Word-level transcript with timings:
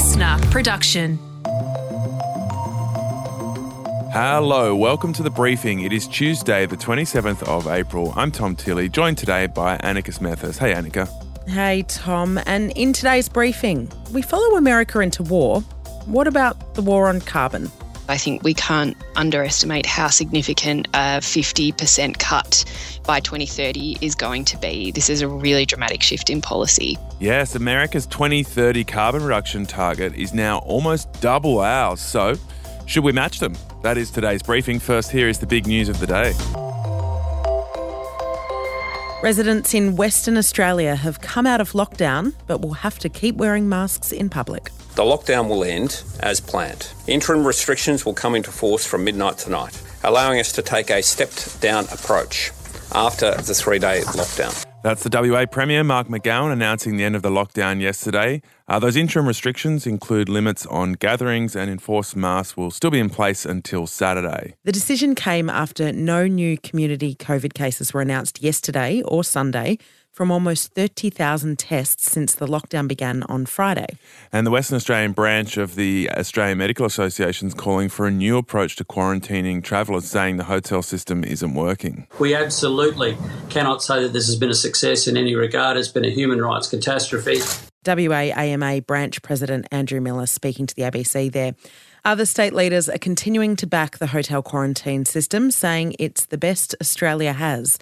listener 0.00 0.38
production. 0.50 1.18
Hello, 4.14 4.74
welcome 4.74 5.12
to 5.12 5.22
the 5.22 5.28
briefing. 5.28 5.80
It 5.80 5.92
is 5.92 6.08
Tuesday, 6.08 6.64
the 6.64 6.78
27th 6.78 7.42
of 7.42 7.66
April. 7.66 8.14
I'm 8.16 8.30
Tom 8.30 8.56
Tilley, 8.56 8.88
joined 8.88 9.18
today 9.18 9.46
by 9.46 9.76
Annika 9.76 10.10
Smethurst. 10.18 10.56
Hey, 10.56 10.72
Annika. 10.72 11.06
Hey, 11.46 11.82
Tom. 11.82 12.40
And 12.46 12.72
in 12.76 12.94
today's 12.94 13.28
briefing, 13.28 13.92
we 14.10 14.22
follow 14.22 14.56
America 14.56 15.00
into 15.00 15.22
war. 15.22 15.60
What 16.06 16.26
about 16.26 16.76
the 16.76 16.80
war 16.80 17.06
on 17.06 17.20
carbon? 17.20 17.70
I 18.10 18.16
think 18.16 18.42
we 18.42 18.54
can't 18.54 18.96
underestimate 19.14 19.86
how 19.86 20.08
significant 20.08 20.88
a 20.94 21.20
50% 21.20 22.18
cut 22.18 22.64
by 23.06 23.20
2030 23.20 23.98
is 24.00 24.16
going 24.16 24.44
to 24.46 24.58
be. 24.58 24.90
This 24.90 25.08
is 25.08 25.22
a 25.22 25.28
really 25.28 25.64
dramatic 25.64 26.02
shift 26.02 26.28
in 26.28 26.40
policy. 26.40 26.98
Yes, 27.20 27.54
America's 27.54 28.06
2030 28.06 28.82
carbon 28.82 29.22
reduction 29.22 29.64
target 29.64 30.14
is 30.16 30.34
now 30.34 30.58
almost 30.58 31.12
double 31.20 31.60
ours. 31.60 32.00
So, 32.00 32.34
should 32.86 33.04
we 33.04 33.12
match 33.12 33.38
them? 33.38 33.54
That 33.82 33.96
is 33.96 34.10
today's 34.10 34.42
briefing. 34.42 34.80
First, 34.80 35.12
here 35.12 35.28
is 35.28 35.38
the 35.38 35.46
big 35.46 35.68
news 35.68 35.88
of 35.88 36.00
the 36.00 36.08
day. 36.08 36.69
Residents 39.22 39.74
in 39.74 39.96
Western 39.96 40.38
Australia 40.38 40.96
have 40.96 41.20
come 41.20 41.46
out 41.46 41.60
of 41.60 41.72
lockdown 41.72 42.32
but 42.46 42.62
will 42.62 42.72
have 42.72 42.98
to 43.00 43.10
keep 43.10 43.36
wearing 43.36 43.68
masks 43.68 44.12
in 44.12 44.30
public. 44.30 44.70
The 44.94 45.02
lockdown 45.02 45.46
will 45.46 45.62
end 45.62 46.02
as 46.20 46.40
planned. 46.40 46.90
Interim 47.06 47.46
restrictions 47.46 48.06
will 48.06 48.14
come 48.14 48.34
into 48.34 48.50
force 48.50 48.86
from 48.86 49.04
midnight 49.04 49.36
tonight, 49.36 49.78
allowing 50.04 50.40
us 50.40 50.52
to 50.52 50.62
take 50.62 50.88
a 50.88 51.02
stepped 51.02 51.60
down 51.60 51.84
approach 51.92 52.50
after 52.92 53.34
the 53.34 53.52
three 53.52 53.78
day 53.78 54.00
lockdown. 54.06 54.69
That's 54.82 55.02
the 55.02 55.10
WA 55.12 55.44
Premier, 55.44 55.84
Mark 55.84 56.08
McGowan, 56.08 56.52
announcing 56.52 56.96
the 56.96 57.04
end 57.04 57.14
of 57.14 57.20
the 57.20 57.28
lockdown 57.28 57.82
yesterday. 57.82 58.40
Uh, 58.66 58.78
those 58.78 58.96
interim 58.96 59.28
restrictions 59.28 59.86
include 59.86 60.30
limits 60.30 60.64
on 60.66 60.94
gatherings 60.94 61.54
and 61.54 61.70
enforced 61.70 62.16
masks 62.16 62.56
will 62.56 62.70
still 62.70 62.90
be 62.90 62.98
in 62.98 63.10
place 63.10 63.44
until 63.44 63.86
Saturday. 63.86 64.54
The 64.64 64.72
decision 64.72 65.14
came 65.14 65.50
after 65.50 65.92
no 65.92 66.26
new 66.26 66.56
community 66.56 67.14
COVID 67.14 67.52
cases 67.52 67.92
were 67.92 68.00
announced 68.00 68.42
yesterday 68.42 69.02
or 69.02 69.22
Sunday 69.22 69.76
from 70.12 70.30
almost 70.30 70.74
30,000 70.74 71.58
tests 71.58 72.10
since 72.10 72.34
the 72.34 72.46
lockdown 72.46 72.88
began 72.88 73.22
on 73.24 73.46
Friday. 73.46 73.86
And 74.32 74.46
the 74.46 74.50
Western 74.50 74.76
Australian 74.76 75.12
branch 75.12 75.56
of 75.56 75.74
the 75.74 76.10
Australian 76.16 76.58
Medical 76.58 76.86
Association 76.86 77.48
is 77.48 77.54
calling 77.54 77.88
for 77.88 78.06
a 78.06 78.10
new 78.10 78.36
approach 78.36 78.76
to 78.76 78.84
quarantining 78.84 79.62
travellers, 79.62 80.06
saying 80.06 80.36
the 80.36 80.44
hotel 80.44 80.82
system 80.82 81.24
isn't 81.24 81.54
working. 81.54 82.06
We 82.18 82.34
absolutely 82.34 83.16
cannot 83.48 83.82
say 83.82 84.02
that 84.02 84.12
this 84.12 84.26
has 84.26 84.36
been 84.36 84.50
a 84.50 84.54
success 84.54 85.06
in 85.06 85.16
any 85.16 85.34
regard. 85.34 85.76
It's 85.76 85.88
been 85.88 86.04
a 86.04 86.10
human 86.10 86.42
rights 86.42 86.68
catastrophe. 86.68 87.40
WAAMA 87.84 88.86
branch 88.86 89.22
president 89.22 89.66
Andrew 89.70 90.00
Miller 90.00 90.26
speaking 90.26 90.66
to 90.66 90.74
the 90.74 90.82
ABC 90.82 91.32
there. 91.32 91.54
Other 92.04 92.26
state 92.26 92.52
leaders 92.52 92.88
are 92.88 92.98
continuing 92.98 93.56
to 93.56 93.66
back 93.66 93.98
the 93.98 94.08
hotel 94.08 94.42
quarantine 94.42 95.04
system, 95.04 95.50
saying 95.50 95.96
it's 95.98 96.26
the 96.26 96.38
best 96.38 96.74
Australia 96.80 97.32
has. 97.32 97.78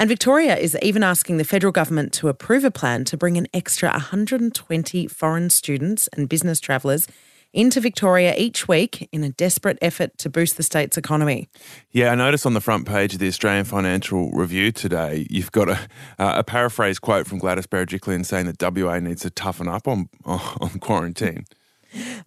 And 0.00 0.08
Victoria 0.08 0.56
is 0.56 0.78
even 0.80 1.02
asking 1.02 1.38
the 1.38 1.44
federal 1.44 1.72
government 1.72 2.12
to 2.14 2.28
approve 2.28 2.62
a 2.62 2.70
plan 2.70 3.04
to 3.06 3.16
bring 3.16 3.36
an 3.36 3.48
extra 3.52 3.90
120 3.90 5.08
foreign 5.08 5.50
students 5.50 6.08
and 6.12 6.28
business 6.28 6.60
travellers 6.60 7.08
into 7.52 7.80
Victoria 7.80 8.32
each 8.36 8.68
week 8.68 9.08
in 9.10 9.24
a 9.24 9.30
desperate 9.30 9.76
effort 9.82 10.16
to 10.18 10.30
boost 10.30 10.56
the 10.56 10.62
state's 10.62 10.96
economy. 10.96 11.48
Yeah, 11.90 12.12
I 12.12 12.14
noticed 12.14 12.46
on 12.46 12.54
the 12.54 12.60
front 12.60 12.86
page 12.86 13.14
of 13.14 13.18
the 13.18 13.26
Australian 13.26 13.64
Financial 13.64 14.30
Review 14.30 14.70
today, 14.70 15.26
you've 15.30 15.50
got 15.50 15.68
a, 15.68 15.80
uh, 16.16 16.34
a 16.36 16.44
paraphrase 16.44 17.00
quote 17.00 17.26
from 17.26 17.40
Gladys 17.40 17.66
Berejiklian 17.66 18.24
saying 18.24 18.46
that 18.46 18.62
WA 18.62 19.00
needs 19.00 19.22
to 19.22 19.30
toughen 19.30 19.66
up 19.66 19.88
on, 19.88 20.08
on 20.24 20.78
quarantine. 20.78 21.44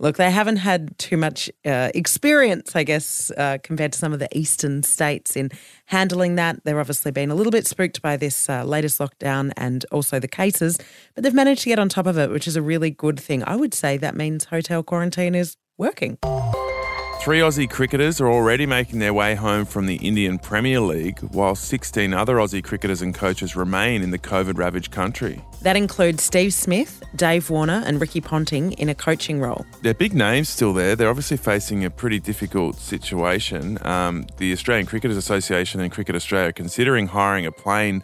Look, 0.01 0.17
they 0.17 0.31
haven't 0.31 0.55
had 0.55 0.97
too 0.97 1.15
much 1.15 1.47
uh, 1.63 1.91
experience, 1.93 2.75
I 2.75 2.81
guess, 2.81 3.29
uh, 3.37 3.59
compared 3.61 3.93
to 3.93 3.99
some 3.99 4.13
of 4.13 4.17
the 4.17 4.27
eastern 4.35 4.81
states 4.81 5.35
in 5.35 5.51
handling 5.85 6.37
that. 6.37 6.63
They've 6.63 6.75
obviously 6.75 7.11
been 7.11 7.29
a 7.29 7.35
little 7.35 7.51
bit 7.51 7.67
spooked 7.67 8.01
by 8.01 8.17
this 8.17 8.49
uh, 8.49 8.63
latest 8.63 8.97
lockdown 8.97 9.51
and 9.57 9.85
also 9.91 10.19
the 10.19 10.27
cases, 10.27 10.79
but 11.13 11.23
they've 11.23 11.35
managed 11.35 11.61
to 11.63 11.69
get 11.69 11.77
on 11.77 11.87
top 11.87 12.07
of 12.07 12.17
it, 12.17 12.31
which 12.31 12.47
is 12.47 12.55
a 12.55 12.63
really 12.63 12.89
good 12.89 13.19
thing. 13.19 13.43
I 13.45 13.55
would 13.55 13.75
say 13.75 13.95
that 13.97 14.15
means 14.15 14.45
hotel 14.45 14.81
quarantine 14.81 15.35
is 15.35 15.55
working. 15.77 16.17
Three 17.21 17.41
Aussie 17.41 17.69
cricketers 17.69 18.19
are 18.19 18.27
already 18.27 18.65
making 18.65 18.97
their 18.97 19.13
way 19.13 19.35
home 19.35 19.65
from 19.65 19.85
the 19.85 19.97
Indian 19.97 20.39
Premier 20.39 20.79
League, 20.79 21.19
while 21.19 21.53
16 21.53 22.15
other 22.15 22.37
Aussie 22.37 22.63
cricketers 22.63 23.03
and 23.03 23.13
coaches 23.13 23.55
remain 23.55 24.01
in 24.01 24.09
the 24.09 24.17
COVID 24.17 24.57
ravaged 24.57 24.89
country. 24.89 25.39
That 25.61 25.77
includes 25.77 26.23
Steve 26.23 26.51
Smith, 26.51 27.03
Dave 27.15 27.51
Warner, 27.51 27.83
and 27.85 28.01
Ricky 28.01 28.21
Ponting 28.21 28.71
in 28.71 28.89
a 28.89 28.95
coaching 28.95 29.39
role. 29.39 29.67
They're 29.83 29.93
big 29.93 30.15
names 30.15 30.49
still 30.49 30.73
there. 30.73 30.95
They're 30.95 31.11
obviously 31.11 31.37
facing 31.37 31.85
a 31.85 31.91
pretty 31.91 32.19
difficult 32.19 32.77
situation. 32.77 33.77
Um, 33.85 34.25
the 34.37 34.51
Australian 34.51 34.87
Cricketers 34.87 35.15
Association 35.17 35.79
and 35.79 35.91
Cricket 35.91 36.15
Australia 36.15 36.49
are 36.49 36.53
considering 36.53 37.05
hiring 37.05 37.45
a 37.45 37.51
plane 37.51 38.01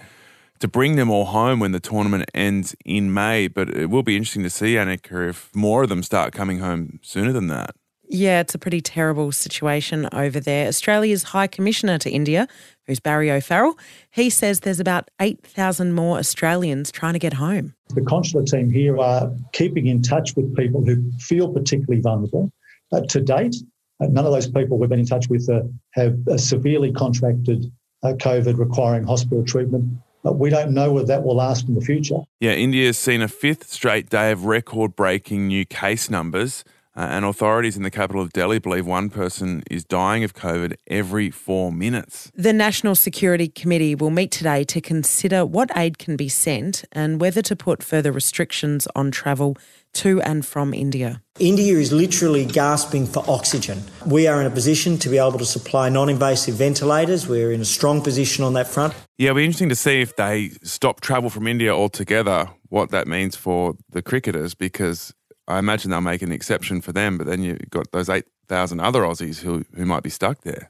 to 0.59 0.67
bring 0.67 0.95
them 0.95 1.09
all 1.09 1.25
home 1.25 1.59
when 1.59 1.71
the 1.71 1.79
tournament 1.79 2.29
ends 2.35 2.75
in 2.85 3.11
May. 3.11 3.47
But 3.47 3.71
it 3.71 3.89
will 3.89 4.03
be 4.03 4.15
interesting 4.15 4.43
to 4.43 4.51
see, 4.51 4.75
Annika, 4.75 5.27
if 5.27 5.49
more 5.55 5.81
of 5.81 5.89
them 5.89 6.03
start 6.03 6.33
coming 6.33 6.59
home 6.59 6.99
sooner 7.01 7.31
than 7.31 7.47
that. 7.47 7.75
Yeah, 8.09 8.39
it's 8.39 8.55
a 8.55 8.57
pretty 8.57 8.81
terrible 8.81 9.31
situation 9.31 10.07
over 10.13 10.39
there. 10.39 10.67
Australia's 10.67 11.23
High 11.23 11.47
Commissioner 11.47 11.97
to 11.99 12.09
India, 12.09 12.47
who's 12.85 12.99
Barry 12.99 13.29
O'Farrell, 13.29 13.77
he 14.11 14.29
says 14.29 14.61
there's 14.61 14.79
about 14.79 15.09
8,000 15.19 15.93
more 15.93 16.17
Australians 16.17 16.91
trying 16.91 17.13
to 17.13 17.19
get 17.19 17.33
home. 17.33 17.73
The 17.89 18.01
consular 18.01 18.45
team 18.45 18.69
here 18.69 18.97
are 18.97 19.31
keeping 19.51 19.87
in 19.87 20.01
touch 20.01 20.35
with 20.35 20.55
people 20.55 20.83
who 20.85 21.11
feel 21.19 21.53
particularly 21.53 22.01
vulnerable. 22.01 22.51
Uh, 22.93 23.01
to 23.09 23.19
date, 23.19 23.55
uh, 23.99 24.07
none 24.07 24.25
of 24.25 24.31
those 24.31 24.47
people 24.47 24.77
we've 24.77 24.89
been 24.89 24.99
in 24.99 25.05
touch 25.05 25.27
with 25.29 25.49
uh, 25.49 25.63
have 25.91 26.15
uh, 26.27 26.37
severely 26.37 26.91
contracted 26.93 27.65
uh, 28.03 28.13
COVID 28.13 28.57
requiring 28.57 29.03
hospital 29.03 29.43
treatment. 29.43 29.99
But 30.23 30.37
we 30.39 30.49
don't 30.49 30.71
know 30.71 30.93
whether 30.93 31.07
that 31.07 31.23
will 31.23 31.35
last 31.35 31.67
in 31.67 31.75
the 31.75 31.81
future. 31.81 32.19
Yeah, 32.39 32.51
India's 32.53 32.97
seen 32.97 33.21
a 33.21 33.27
fifth 33.27 33.69
straight 33.69 34.09
day 34.09 34.31
of 34.31 34.45
record 34.45 34.95
breaking 34.95 35.47
new 35.47 35.65
case 35.65 36.09
numbers. 36.09 36.63
Uh, 36.97 37.01
and 37.11 37.25
authorities 37.25 37.77
in 37.77 37.83
the 37.83 37.91
capital 37.91 38.23
of 38.23 38.33
Delhi 38.33 38.57
believe 38.57 38.87
one 38.87 39.11
person 39.11 39.61
is 39.69 39.85
dying 39.85 40.23
of 40.23 40.33
COVID 40.33 40.77
every 40.87 41.29
four 41.29 41.71
minutes. 41.71 42.31
The 42.33 42.53
National 42.53 42.95
Security 42.95 43.47
Committee 43.47 43.93
will 43.93 44.09
meet 44.09 44.31
today 44.31 44.63
to 44.63 44.81
consider 44.81 45.45
what 45.45 45.69
aid 45.77 45.99
can 45.99 46.17
be 46.17 46.27
sent 46.27 46.85
and 46.91 47.21
whether 47.21 47.43
to 47.43 47.55
put 47.55 47.83
further 47.83 48.11
restrictions 48.11 48.87
on 48.95 49.11
travel 49.11 49.55
to 49.93 50.19
and 50.23 50.43
from 50.43 50.73
India. 50.73 51.21
India 51.37 51.77
is 51.77 51.91
literally 51.93 52.45
gasping 52.45 53.05
for 53.05 53.23
oxygen. 53.27 53.83
We 54.07 54.25
are 54.25 54.41
in 54.41 54.47
a 54.47 54.51
position 54.51 54.97
to 54.97 55.09
be 55.09 55.19
able 55.19 55.37
to 55.37 55.45
supply 55.45 55.89
non 55.89 56.09
invasive 56.09 56.55
ventilators. 56.55 57.27
We're 57.27 57.51
in 57.51 57.61
a 57.61 57.65
strong 57.65 58.01
position 58.01 58.43
on 58.43 58.53
that 58.53 58.67
front. 58.67 58.95
Yeah, 59.19 59.29
it'll 59.29 59.35
be 59.35 59.45
interesting 59.45 59.69
to 59.69 59.75
see 59.75 60.01
if 60.01 60.15
they 60.15 60.49
stop 60.63 61.01
travel 61.01 61.29
from 61.29 61.45
India 61.45 61.71
altogether, 61.71 62.49
what 62.69 62.89
that 62.89 63.07
means 63.07 63.35
for 63.35 63.75
the 63.91 64.01
cricketers, 64.01 64.55
because 64.55 65.13
I 65.47 65.59
imagine 65.59 65.91
they'll 65.91 66.01
make 66.01 66.21
an 66.21 66.31
exception 66.31 66.81
for 66.81 66.91
them, 66.91 67.17
but 67.17 67.25
then 67.25 67.41
you've 67.41 67.69
got 67.69 67.91
those 67.91 68.09
8,000 68.09 68.81
other 68.81 69.01
Aussies 69.01 69.39
who, 69.39 69.63
who 69.75 69.85
might 69.85 70.03
be 70.03 70.09
stuck 70.09 70.41
there. 70.41 70.69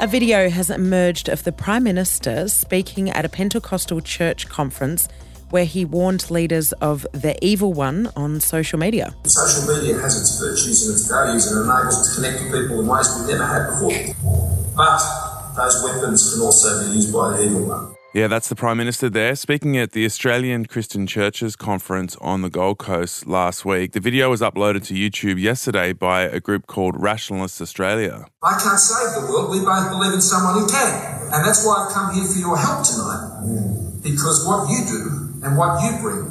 A 0.00 0.06
video 0.08 0.48
has 0.48 0.68
emerged 0.68 1.28
of 1.28 1.44
the 1.44 1.52
Prime 1.52 1.84
Minister 1.84 2.48
speaking 2.48 3.10
at 3.10 3.24
a 3.24 3.28
Pentecostal 3.28 4.00
church 4.00 4.48
conference 4.48 5.08
where 5.50 5.64
he 5.64 5.84
warned 5.84 6.30
leaders 6.30 6.72
of 6.74 7.06
the 7.12 7.36
evil 7.44 7.72
one 7.72 8.10
on 8.16 8.40
social 8.40 8.78
media. 8.78 9.14
Social 9.24 9.74
media 9.74 9.98
has 9.98 10.20
its 10.20 10.40
virtues 10.40 10.86
and 10.86 10.94
its 10.94 11.08
values 11.08 11.50
and 11.50 11.64
enables 11.64 11.96
us 11.96 12.08
to 12.08 12.20
connect 12.20 12.42
with 12.42 12.62
people 12.62 12.80
in 12.80 12.86
ways 12.86 13.08
we 13.20 13.32
never 13.32 13.46
had 13.46 13.66
before. 13.70 14.14
But 14.76 15.54
those 15.56 15.82
weapons 15.84 16.32
can 16.32 16.42
also 16.42 16.84
be 16.84 16.96
used 16.96 17.12
by 17.12 17.36
the 17.36 17.44
evil 17.44 17.66
one. 17.66 17.94
Yeah, 18.14 18.26
that's 18.26 18.48
the 18.48 18.56
Prime 18.56 18.78
Minister 18.78 19.10
there 19.10 19.36
speaking 19.36 19.76
at 19.76 19.92
the 19.92 20.06
Australian 20.06 20.64
Christian 20.64 21.06
Churches 21.06 21.56
Conference 21.56 22.16
on 22.22 22.40
the 22.40 22.48
Gold 22.48 22.78
Coast 22.78 23.26
last 23.26 23.66
week. 23.66 23.92
The 23.92 24.00
video 24.00 24.30
was 24.30 24.40
uploaded 24.40 24.86
to 24.86 24.94
YouTube 24.94 25.38
yesterday 25.38 25.92
by 25.92 26.22
a 26.22 26.40
group 26.40 26.66
called 26.66 26.98
Rationalists 26.98 27.60
Australia. 27.60 28.24
I 28.42 28.58
can't 28.58 28.78
save 28.78 29.20
the 29.20 29.30
world. 29.30 29.50
We 29.50 29.60
both 29.60 29.90
believe 29.90 30.14
in 30.14 30.22
someone 30.22 30.54
who 30.54 30.66
can. 30.66 31.28
And 31.34 31.44
that's 31.44 31.66
why 31.66 31.84
I've 31.84 31.92
come 31.92 32.14
here 32.14 32.24
for 32.24 32.38
your 32.38 32.56
help 32.56 32.82
tonight. 32.82 34.00
Because 34.02 34.46
what 34.46 34.70
you 34.70 34.86
do 34.88 35.44
and 35.44 35.58
what 35.58 35.84
you 35.84 36.00
bring 36.00 36.24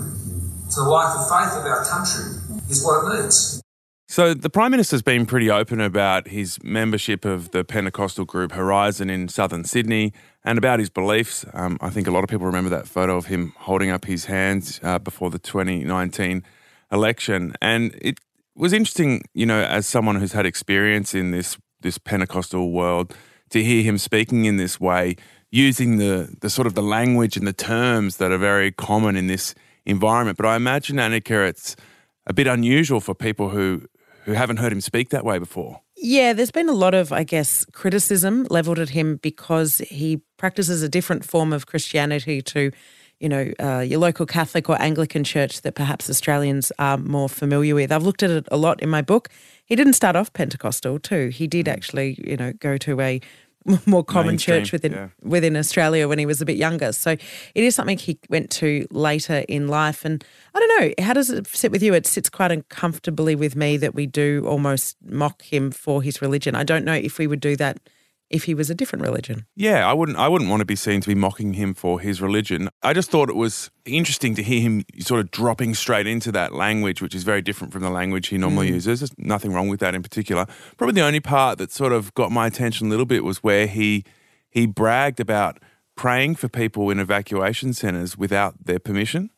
to 0.73 0.81
the 0.81 0.89
life 0.89 1.15
of 1.15 1.29
faith 1.29 1.59
of 1.59 1.63
our 1.63 1.85
country 1.85 2.41
is 2.71 2.83
what 2.83 3.05
it 3.05 3.21
needs. 3.21 3.61
So 4.09 4.33
the 4.33 4.49
Prime 4.49 4.71
Minister's 4.71 5.01
been 5.01 5.25
pretty 5.25 5.51
open 5.51 5.81
about 5.81 6.29
his 6.29 6.63
membership 6.63 7.25
of 7.25 7.51
the 7.51 7.65
Pentecostal 7.65 8.23
group 8.23 8.53
Horizon 8.53 9.09
in 9.09 9.27
southern 9.27 9.65
Sydney 9.65 10.13
and 10.47 10.57
about 10.57 10.79
his 10.79 10.89
beliefs. 10.89 11.45
Um, 11.53 11.77
I 11.81 11.89
think 11.89 12.07
a 12.07 12.11
lot 12.11 12.23
of 12.23 12.29
people 12.29 12.45
remember 12.45 12.69
that 12.69 12.87
photo 12.87 13.17
of 13.17 13.25
him 13.25 13.53
holding 13.57 13.91
up 13.91 14.05
his 14.05 14.25
hands 14.25 14.79
uh, 14.81 14.97
before 14.97 15.29
the 15.29 15.39
2019 15.39 16.41
election. 16.89 17.53
And 17.61 17.93
it 18.01 18.19
was 18.55 18.71
interesting, 18.71 19.23
you 19.33 19.45
know, 19.45 19.61
as 19.61 19.85
someone 19.85 20.15
who's 20.15 20.31
had 20.31 20.45
experience 20.45 21.13
in 21.13 21.31
this 21.31 21.57
this 21.81 21.97
Pentecostal 21.97 22.71
world, 22.71 23.13
to 23.49 23.61
hear 23.61 23.83
him 23.83 23.97
speaking 23.97 24.45
in 24.45 24.55
this 24.55 24.79
way, 24.79 25.17
using 25.51 25.97
the 25.97 26.33
the 26.39 26.49
sort 26.49 26.65
of 26.65 26.75
the 26.75 26.81
language 26.81 27.35
and 27.35 27.45
the 27.45 27.51
terms 27.51 28.15
that 28.15 28.31
are 28.31 28.37
very 28.37 28.71
common 28.71 29.17
in 29.17 29.27
this 29.27 29.53
environment. 29.85 30.37
But 30.37 30.45
I 30.47 30.55
imagine 30.55 30.95
Annika, 30.95 31.45
it's 31.49 31.75
a 32.25 32.33
bit 32.33 32.47
unusual 32.47 33.01
for 33.01 33.13
people 33.13 33.49
who 33.49 33.81
who 34.23 34.31
haven't 34.31 34.57
heard 34.57 34.71
him 34.71 34.81
speak 34.81 35.09
that 35.09 35.25
way 35.25 35.39
before. 35.39 35.81
Yeah, 35.99 36.33
there's 36.33 36.51
been 36.51 36.69
a 36.69 36.73
lot 36.73 36.93
of, 36.93 37.11
I 37.11 37.23
guess, 37.23 37.65
criticism 37.65 38.45
leveled 38.51 38.77
at 38.77 38.89
him 38.89 39.15
because 39.17 39.79
he 39.79 40.21
practices 40.37 40.83
a 40.83 40.89
different 40.89 41.25
form 41.25 41.51
of 41.51 41.65
Christianity 41.65 42.39
to, 42.43 42.71
you 43.19 43.27
know, 43.27 43.51
uh, 43.59 43.79
your 43.79 43.99
local 43.99 44.27
Catholic 44.27 44.69
or 44.69 44.79
Anglican 44.79 45.23
church 45.23 45.61
that 45.63 45.73
perhaps 45.73 46.07
Australians 46.07 46.71
are 46.77 46.97
more 46.97 47.27
familiar 47.27 47.73
with. 47.73 47.91
I've 47.91 48.03
looked 48.03 48.21
at 48.21 48.29
it 48.29 48.47
a 48.51 48.57
lot 48.57 48.79
in 48.79 48.89
my 48.89 49.01
book. 49.01 49.29
He 49.65 49.75
didn't 49.75 49.93
start 49.93 50.15
off 50.15 50.31
Pentecostal, 50.33 50.99
too. 50.99 51.29
He 51.29 51.47
did 51.47 51.67
actually, 51.67 52.15
you 52.23 52.37
know, 52.37 52.53
go 52.53 52.77
to 52.77 53.01
a 53.01 53.19
more 53.85 54.03
common 54.03 54.33
Mainstream, 54.33 54.61
church 54.61 54.71
within 54.71 54.91
yeah. 54.93 55.07
within 55.21 55.55
Australia 55.55 56.07
when 56.07 56.19
he 56.19 56.25
was 56.25 56.41
a 56.41 56.45
bit 56.45 56.57
younger. 56.57 56.91
So 56.93 57.11
it 57.11 57.63
is 57.63 57.75
something 57.75 57.97
he 57.97 58.19
went 58.29 58.49
to 58.51 58.87
later 58.91 59.43
in 59.47 59.67
life. 59.67 60.05
And 60.05 60.23
I 60.53 60.59
don't 60.59 60.81
know, 60.81 61.05
how 61.05 61.13
does 61.13 61.29
it 61.29 61.47
sit 61.47 61.71
with 61.71 61.83
you? 61.83 61.93
It 61.93 62.05
sits 62.05 62.29
quite 62.29 62.51
uncomfortably 62.51 63.35
with 63.35 63.55
me 63.55 63.77
that 63.77 63.93
we 63.93 64.05
do 64.05 64.45
almost 64.47 64.97
mock 65.05 65.41
him 65.41 65.71
for 65.71 66.01
his 66.01 66.21
religion. 66.21 66.55
I 66.55 66.63
don't 66.63 66.85
know 66.85 66.93
if 66.93 67.17
we 67.17 67.27
would 67.27 67.41
do 67.41 67.55
that 67.57 67.79
if 68.29 68.43
he 68.43 68.53
was 68.53 68.69
a 68.69 68.75
different 68.75 69.03
religion. 69.03 69.45
Yeah, 69.55 69.89
I 69.89 69.93
wouldn't. 69.93 70.17
I 70.17 70.27
wouldn't 70.27 70.49
want 70.49 70.61
to 70.61 70.65
be 70.65 70.75
seen 70.75 71.01
to 71.01 71.07
be 71.07 71.15
mocking 71.15 71.53
him 71.53 71.73
for 71.73 71.99
his 71.99 72.21
religion. 72.21 72.69
I 72.83 72.93
just 72.93 73.09
thought 73.09 73.29
it 73.29 73.35
was 73.35 73.69
interesting 73.85 74.35
to 74.35 74.43
hear 74.43 74.61
him 74.61 74.83
sort 74.99 75.21
of 75.21 75.31
dropping 75.31 75.75
straight 75.75 76.07
into 76.07 76.31
that 76.33 76.53
language, 76.53 77.01
which 77.01 77.15
is 77.15 77.23
very 77.23 77.41
different 77.41 77.73
from 77.73 77.83
the 77.83 77.89
language 77.89 78.27
he 78.27 78.37
normally 78.37 78.67
mm-hmm. 78.67 78.75
uses. 78.75 78.99
There's 78.99 79.13
nothing 79.17 79.53
wrong 79.53 79.69
with 79.69 79.79
that 79.79 79.95
in 79.95 80.03
particular. 80.03 80.45
Probably 80.77 80.93
the 80.93 81.05
only 81.05 81.19
part 81.19 81.57
that 81.59 81.71
sort 81.71 81.93
of 81.93 82.13
got 82.13 82.31
my 82.31 82.47
attention 82.47 82.87
a 82.87 82.89
little 82.89 83.05
bit 83.05 83.23
was 83.23 83.43
where 83.43 83.67
he 83.67 84.03
he 84.49 84.65
bragged 84.65 85.19
about 85.19 85.59
praying 85.95 86.35
for 86.35 86.47
people 86.47 86.89
in 86.89 86.99
evacuation 86.99 87.73
centres 87.73 88.17
without 88.17 88.65
their 88.65 88.79
permission. 88.79 89.29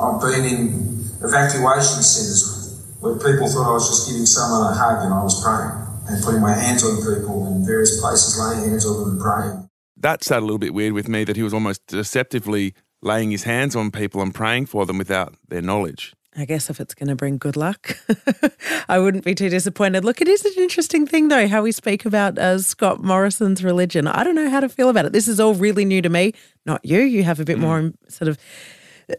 I've 0.00 0.20
been 0.20 0.44
in 0.44 1.04
evacuation 1.22 2.02
centres 2.02 2.82
where 3.00 3.14
people 3.14 3.48
thought 3.48 3.70
I 3.70 3.72
was 3.72 3.88
just 3.88 4.08
giving 4.08 4.26
someone 4.26 4.72
a 4.72 4.74
hug 4.74 5.04
and 5.04 5.14
I 5.14 5.22
was 5.22 5.42
praying 5.42 5.85
and 6.08 6.22
putting 6.22 6.40
my 6.40 6.54
hands 6.54 6.84
on 6.84 6.96
people 6.96 7.46
in 7.46 7.64
various 7.64 8.00
places, 8.00 8.38
laying 8.38 8.70
hands 8.70 8.86
on 8.86 9.00
them 9.00 9.10
and 9.10 9.20
praying. 9.20 9.70
That 9.96 10.22
sat 10.22 10.40
a 10.40 10.44
little 10.44 10.58
bit 10.58 10.74
weird 10.74 10.92
with 10.92 11.08
me 11.08 11.24
that 11.24 11.36
he 11.36 11.42
was 11.42 11.54
almost 11.54 11.86
deceptively 11.86 12.74
laying 13.02 13.30
his 13.30 13.44
hands 13.44 13.74
on 13.74 13.90
people 13.90 14.20
and 14.20 14.34
praying 14.34 14.66
for 14.66 14.86
them 14.86 14.98
without 14.98 15.34
their 15.48 15.62
knowledge. 15.62 16.14
I 16.38 16.44
guess 16.44 16.68
if 16.68 16.80
it's 16.80 16.94
going 16.94 17.08
to 17.08 17.16
bring 17.16 17.38
good 17.38 17.56
luck, 17.56 17.98
I 18.88 18.98
wouldn't 18.98 19.24
be 19.24 19.34
too 19.34 19.48
disappointed. 19.48 20.04
Look, 20.04 20.20
it 20.20 20.28
is 20.28 20.44
an 20.44 20.52
interesting 20.58 21.06
thing, 21.06 21.28
though, 21.28 21.48
how 21.48 21.62
we 21.62 21.72
speak 21.72 22.04
about 22.04 22.38
uh, 22.38 22.58
Scott 22.58 23.02
Morrison's 23.02 23.64
religion. 23.64 24.06
I 24.06 24.22
don't 24.22 24.34
know 24.34 24.50
how 24.50 24.60
to 24.60 24.68
feel 24.68 24.90
about 24.90 25.06
it. 25.06 25.12
This 25.12 25.28
is 25.28 25.40
all 25.40 25.54
really 25.54 25.86
new 25.86 26.02
to 26.02 26.10
me, 26.10 26.34
not 26.66 26.84
you. 26.84 27.00
You 27.00 27.24
have 27.24 27.40
a 27.40 27.44
bit 27.44 27.58
more 27.58 27.78
um, 27.78 27.94
sort 28.08 28.28
of 28.28 28.38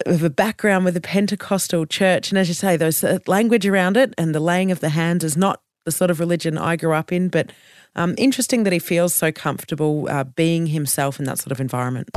of 0.06 0.22
a 0.22 0.30
background 0.30 0.86
with 0.86 0.94
the 0.96 1.02
Pentecostal 1.02 1.86
church. 1.86 2.30
And 2.30 2.38
as 2.38 2.50
you 2.50 2.54
say, 2.54 2.76
those 2.76 3.04
uh, 3.04 3.20
language 3.26 3.66
around 3.66 3.98
it 3.98 4.14
and 4.18 4.36
the 4.36 4.40
laying 4.40 4.70
of 4.70 4.82
the 4.82 4.90
hands 4.90 5.24
is 5.24 5.38
not 5.38 5.62
the 5.88 5.92
sort 5.94 6.12
of 6.12 6.20
religion 6.20 6.58
I 6.58 6.76
grew 6.76 6.94
up 6.94 7.14
in. 7.14 7.30
But 7.30 7.54
um, 7.96 8.14
interesting 8.18 8.66
that 8.66 8.74
he 8.74 8.80
feels 8.80 9.16
so 9.16 9.32
comfortable 9.32 10.08
uh, 10.10 10.26
being 10.26 10.68
himself 10.68 11.18
in 11.18 11.26
that 11.26 11.40
sort 11.40 11.54
of 11.54 11.62
environment. 11.62 12.10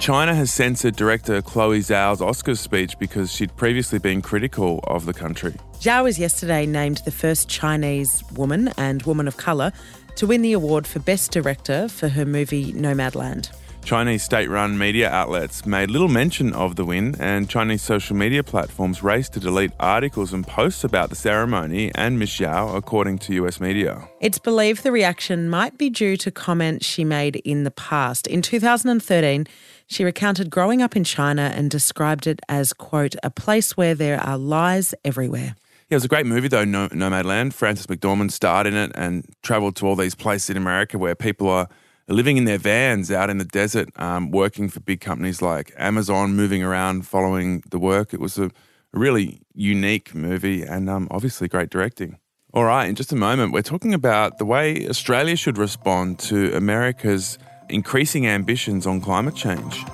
China 0.00 0.34
has 0.34 0.50
censored 0.52 0.96
director 0.96 1.42
Chloe 1.42 1.80
Zhao's 1.80 2.20
Oscars 2.20 2.58
speech 2.58 2.98
because 2.98 3.30
she'd 3.30 3.54
previously 3.56 3.98
been 3.98 4.22
critical 4.22 4.80
of 4.84 5.04
the 5.04 5.12
country. 5.12 5.54
Zhao 5.80 6.04
was 6.04 6.18
yesterday 6.18 6.64
named 6.64 7.02
the 7.04 7.10
first 7.10 7.48
Chinese 7.48 8.24
woman 8.32 8.72
and 8.78 9.02
woman 9.02 9.28
of 9.28 9.36
colour 9.36 9.70
to 10.16 10.26
win 10.26 10.40
the 10.40 10.54
award 10.54 10.86
for 10.86 10.98
Best 10.98 11.32
Director 11.32 11.88
for 11.88 12.08
her 12.08 12.24
movie 12.24 12.72
Nomadland. 12.72 13.50
Chinese 13.86 14.24
state 14.24 14.50
run 14.50 14.76
media 14.76 15.08
outlets 15.08 15.64
made 15.64 15.92
little 15.92 16.08
mention 16.08 16.52
of 16.52 16.74
the 16.74 16.84
win, 16.84 17.14
and 17.20 17.48
Chinese 17.48 17.82
social 17.82 18.16
media 18.16 18.42
platforms 18.42 19.00
raced 19.00 19.34
to 19.34 19.38
delete 19.38 19.70
articles 19.78 20.32
and 20.32 20.44
posts 20.44 20.82
about 20.82 21.08
the 21.08 21.14
ceremony 21.14 21.92
and 21.94 22.18
Ms. 22.18 22.30
Zhao, 22.30 22.76
according 22.76 23.18
to 23.18 23.34
US 23.44 23.60
media. 23.60 24.08
It's 24.20 24.40
believed 24.40 24.82
the 24.82 24.90
reaction 24.90 25.48
might 25.48 25.78
be 25.78 25.88
due 25.88 26.16
to 26.16 26.32
comments 26.32 26.84
she 26.84 27.04
made 27.04 27.36
in 27.36 27.62
the 27.62 27.70
past. 27.70 28.26
In 28.26 28.42
2013, 28.42 29.46
she 29.86 30.02
recounted 30.02 30.50
growing 30.50 30.82
up 30.82 30.96
in 30.96 31.04
China 31.04 31.52
and 31.54 31.70
described 31.70 32.26
it 32.26 32.40
as, 32.48 32.72
quote, 32.72 33.14
a 33.22 33.30
place 33.30 33.76
where 33.76 33.94
there 33.94 34.18
are 34.18 34.36
lies 34.36 34.96
everywhere. 35.04 35.54
Yeah, 35.88 35.94
it 35.94 35.94
was 35.94 36.04
a 36.04 36.08
great 36.08 36.26
movie 36.26 36.48
though, 36.48 36.64
no- 36.64 36.88
Nomadland. 36.88 37.52
Frances 37.52 37.86
McDormand 37.86 38.32
starred 38.32 38.66
in 38.66 38.74
it 38.74 38.90
and 38.96 39.24
travelled 39.44 39.76
to 39.76 39.86
all 39.86 39.94
these 39.94 40.16
places 40.16 40.50
in 40.50 40.56
America 40.56 40.98
where 40.98 41.14
people 41.14 41.48
are 41.48 41.68
living 42.08 42.36
in 42.36 42.44
their 42.44 42.58
vans 42.58 43.10
out 43.10 43.30
in 43.30 43.38
the 43.38 43.44
desert, 43.44 43.88
um, 43.96 44.30
working 44.30 44.68
for 44.68 44.80
big 44.80 45.00
companies 45.00 45.42
like 45.42 45.72
Amazon, 45.76 46.36
moving 46.36 46.62
around, 46.62 47.06
following 47.06 47.62
the 47.70 47.78
work. 47.78 48.14
It 48.14 48.20
was 48.20 48.38
a 48.38 48.50
really 48.92 49.40
unique 49.54 50.14
movie 50.14 50.62
and 50.62 50.88
um, 50.88 51.08
obviously 51.10 51.48
great 51.48 51.70
directing. 51.70 52.18
All 52.54 52.64
right, 52.64 52.88
in 52.88 52.94
just 52.94 53.12
a 53.12 53.16
moment, 53.16 53.52
we're 53.52 53.62
talking 53.62 53.92
about 53.92 54.38
the 54.38 54.46
way 54.46 54.88
Australia 54.88 55.36
should 55.36 55.58
respond 55.58 56.18
to 56.20 56.54
America's 56.54 57.38
increasing 57.68 58.26
ambitions 58.26 58.86
on 58.86 59.00
climate 59.00 59.34
change. 59.34 59.84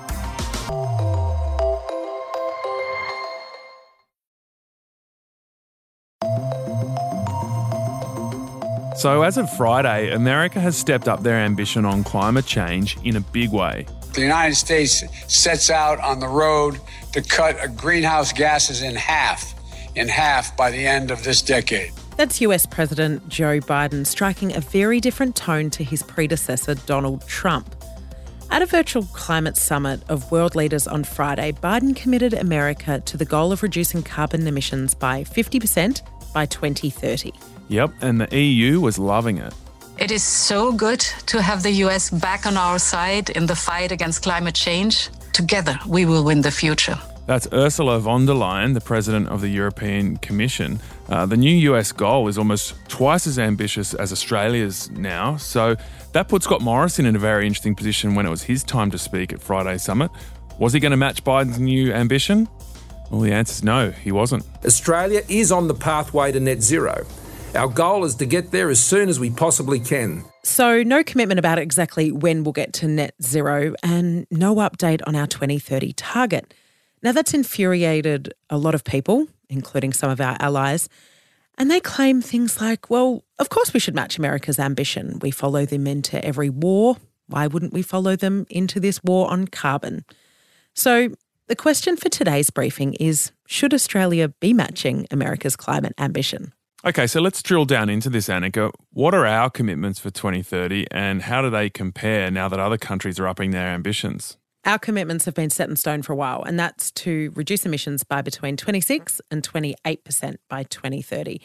So, 9.03 9.23
as 9.23 9.37
of 9.37 9.51
Friday, 9.57 10.13
America 10.13 10.61
has 10.61 10.77
stepped 10.77 11.09
up 11.09 11.23
their 11.23 11.35
ambition 11.35 11.83
on 11.83 12.05
climate 12.05 12.45
change 12.45 12.97
in 13.03 13.17
a 13.17 13.19
big 13.19 13.51
way. 13.51 13.85
The 14.13 14.21
United 14.21 14.55
States 14.55 15.03
sets 15.27 15.69
out 15.69 15.99
on 15.99 16.21
the 16.21 16.27
road 16.29 16.79
to 17.11 17.21
cut 17.21 17.75
greenhouse 17.75 18.31
gases 18.31 18.81
in 18.81 18.95
half, 18.95 19.55
in 19.97 20.07
half 20.07 20.55
by 20.55 20.71
the 20.71 20.87
end 20.87 21.11
of 21.11 21.21
this 21.25 21.41
decade. 21.41 21.91
That's 22.15 22.39
US 22.39 22.65
President 22.65 23.27
Joe 23.27 23.59
Biden 23.59 24.07
striking 24.07 24.55
a 24.55 24.61
very 24.61 25.01
different 25.01 25.35
tone 25.35 25.69
to 25.71 25.83
his 25.83 26.01
predecessor, 26.01 26.75
Donald 26.75 27.27
Trump. 27.27 27.75
At 28.51 28.61
a 28.61 28.65
virtual 28.65 29.03
climate 29.11 29.57
summit 29.57 30.01
of 30.07 30.31
world 30.31 30.55
leaders 30.55 30.87
on 30.87 31.03
Friday, 31.03 31.51
Biden 31.51 31.93
committed 31.93 32.33
America 32.33 33.01
to 33.01 33.17
the 33.17 33.25
goal 33.25 33.51
of 33.51 33.63
reducing 33.63 34.01
carbon 34.01 34.47
emissions 34.47 34.95
by 34.95 35.25
50% 35.25 36.01
by 36.33 36.45
2030. 36.45 37.31
Yep, 37.69 37.91
and 38.01 38.19
the 38.19 38.37
EU 38.37 38.81
was 38.81 38.99
loving 38.99 39.37
it. 39.37 39.53
It 39.97 40.11
is 40.11 40.23
so 40.23 40.71
good 40.71 40.99
to 41.27 41.41
have 41.41 41.63
the 41.63 41.71
US 41.85 42.09
back 42.09 42.45
on 42.45 42.57
our 42.57 42.79
side 42.79 43.29
in 43.29 43.45
the 43.45 43.55
fight 43.55 43.91
against 43.91 44.23
climate 44.23 44.55
change. 44.55 45.09
Together, 45.33 45.79
we 45.87 46.05
will 46.05 46.23
win 46.23 46.41
the 46.41 46.51
future. 46.51 46.97
That's 47.25 47.47
Ursula 47.53 47.99
von 47.99 48.25
der 48.25 48.33
Leyen, 48.33 48.73
the 48.73 48.81
president 48.81 49.29
of 49.29 49.39
the 49.39 49.47
European 49.47 50.17
Commission. 50.17 50.79
Uh, 51.07 51.25
the 51.25 51.37
new 51.37 51.55
US 51.71 51.91
goal 51.91 52.27
is 52.27 52.37
almost 52.37 52.75
twice 52.89 53.27
as 53.27 53.39
ambitious 53.39 53.93
as 53.93 54.11
Australia's 54.11 54.89
now. 54.91 55.37
So 55.37 55.75
that 56.11 56.27
put 56.27 56.43
Scott 56.43 56.61
Morrison 56.61 57.05
in 57.05 57.15
a 57.15 57.19
very 57.19 57.47
interesting 57.47 57.75
position 57.75 58.15
when 58.15 58.25
it 58.25 58.29
was 58.29 58.43
his 58.43 58.63
time 58.63 58.91
to 58.91 58.97
speak 58.97 59.31
at 59.31 59.41
Friday's 59.41 59.83
summit. 59.83 60.11
Was 60.59 60.73
he 60.73 60.79
going 60.79 60.91
to 60.91 60.97
match 60.97 61.23
Biden's 61.23 61.59
new 61.59 61.93
ambition? 61.93 62.49
Well, 63.13 63.21
the 63.21 63.31
answer 63.31 63.51
is 63.51 63.63
no, 63.63 63.91
he 63.91 64.11
wasn't. 64.11 64.43
Australia 64.65 65.21
is 65.29 65.51
on 65.51 65.67
the 65.67 65.75
pathway 65.75 66.31
to 66.31 66.39
net 66.39 66.63
zero. 66.63 67.05
Our 67.53 67.67
goal 67.67 68.05
is 68.05 68.15
to 68.15 68.25
get 68.25 68.49
there 68.49 68.71
as 68.71 68.79
soon 68.79 69.07
as 69.07 69.19
we 69.19 69.29
possibly 69.29 69.79
can. 69.79 70.25
So, 70.41 70.81
no 70.81 71.03
commitment 71.03 71.37
about 71.37 71.59
exactly 71.59 72.11
when 72.11 72.43
we'll 72.43 72.53
get 72.53 72.73
to 72.73 72.87
net 72.87 73.13
zero, 73.21 73.75
and 73.83 74.25
no 74.31 74.55
update 74.55 75.01
on 75.05 75.15
our 75.15 75.27
2030 75.27 75.93
target. 75.93 76.55
Now, 77.03 77.11
that's 77.11 77.35
infuriated 77.35 78.33
a 78.49 78.57
lot 78.57 78.73
of 78.73 78.83
people, 78.83 79.27
including 79.47 79.93
some 79.93 80.09
of 80.09 80.19
our 80.19 80.35
allies. 80.39 80.89
And 81.59 81.69
they 81.69 81.81
claim 81.81 82.19
things 82.19 82.59
like, 82.59 82.89
well, 82.89 83.23
of 83.37 83.49
course 83.49 83.75
we 83.75 83.79
should 83.79 83.93
match 83.93 84.17
America's 84.17 84.57
ambition. 84.57 85.19
We 85.21 85.29
follow 85.29 85.67
them 85.67 85.85
into 85.85 86.25
every 86.25 86.49
war. 86.49 86.97
Why 87.27 87.45
wouldn't 87.45 87.73
we 87.73 87.83
follow 87.83 88.15
them 88.15 88.47
into 88.49 88.79
this 88.79 89.03
war 89.03 89.29
on 89.29 89.45
carbon? 89.45 90.03
So, 90.73 91.09
the 91.47 91.55
question 91.55 91.97
for 91.97 92.09
today's 92.09 92.49
briefing 92.49 92.93
is 92.95 93.31
Should 93.47 93.73
Australia 93.73 94.29
be 94.29 94.53
matching 94.53 95.07
America's 95.11 95.55
climate 95.55 95.93
ambition? 95.97 96.53
Okay, 96.85 97.07
so 97.07 97.21
let's 97.21 97.41
drill 97.41 97.65
down 97.65 97.89
into 97.89 98.09
this, 98.09 98.27
Annika. 98.27 98.71
What 98.91 99.13
are 99.13 99.25
our 99.25 99.49
commitments 99.49 99.99
for 99.99 100.09
2030 100.09 100.87
and 100.91 101.21
how 101.21 101.41
do 101.41 101.49
they 101.49 101.69
compare 101.69 102.29
now 102.29 102.49
that 102.49 102.59
other 102.59 102.77
countries 102.77 103.19
are 103.19 103.27
upping 103.27 103.51
their 103.51 103.67
ambitions? 103.67 104.37
Our 104.65 104.79
commitments 104.79 105.25
have 105.25 105.33
been 105.33 105.49
set 105.49 105.69
in 105.69 105.75
stone 105.75 106.01
for 106.01 106.13
a 106.13 106.15
while, 106.15 106.43
and 106.43 106.57
that's 106.57 106.91
to 106.91 107.31
reduce 107.35 107.65
emissions 107.65 108.03
by 108.03 108.21
between 108.21 108.55
26 108.55 109.19
and 109.29 109.43
28% 109.43 110.35
by 110.49 110.63
2030. 110.63 111.41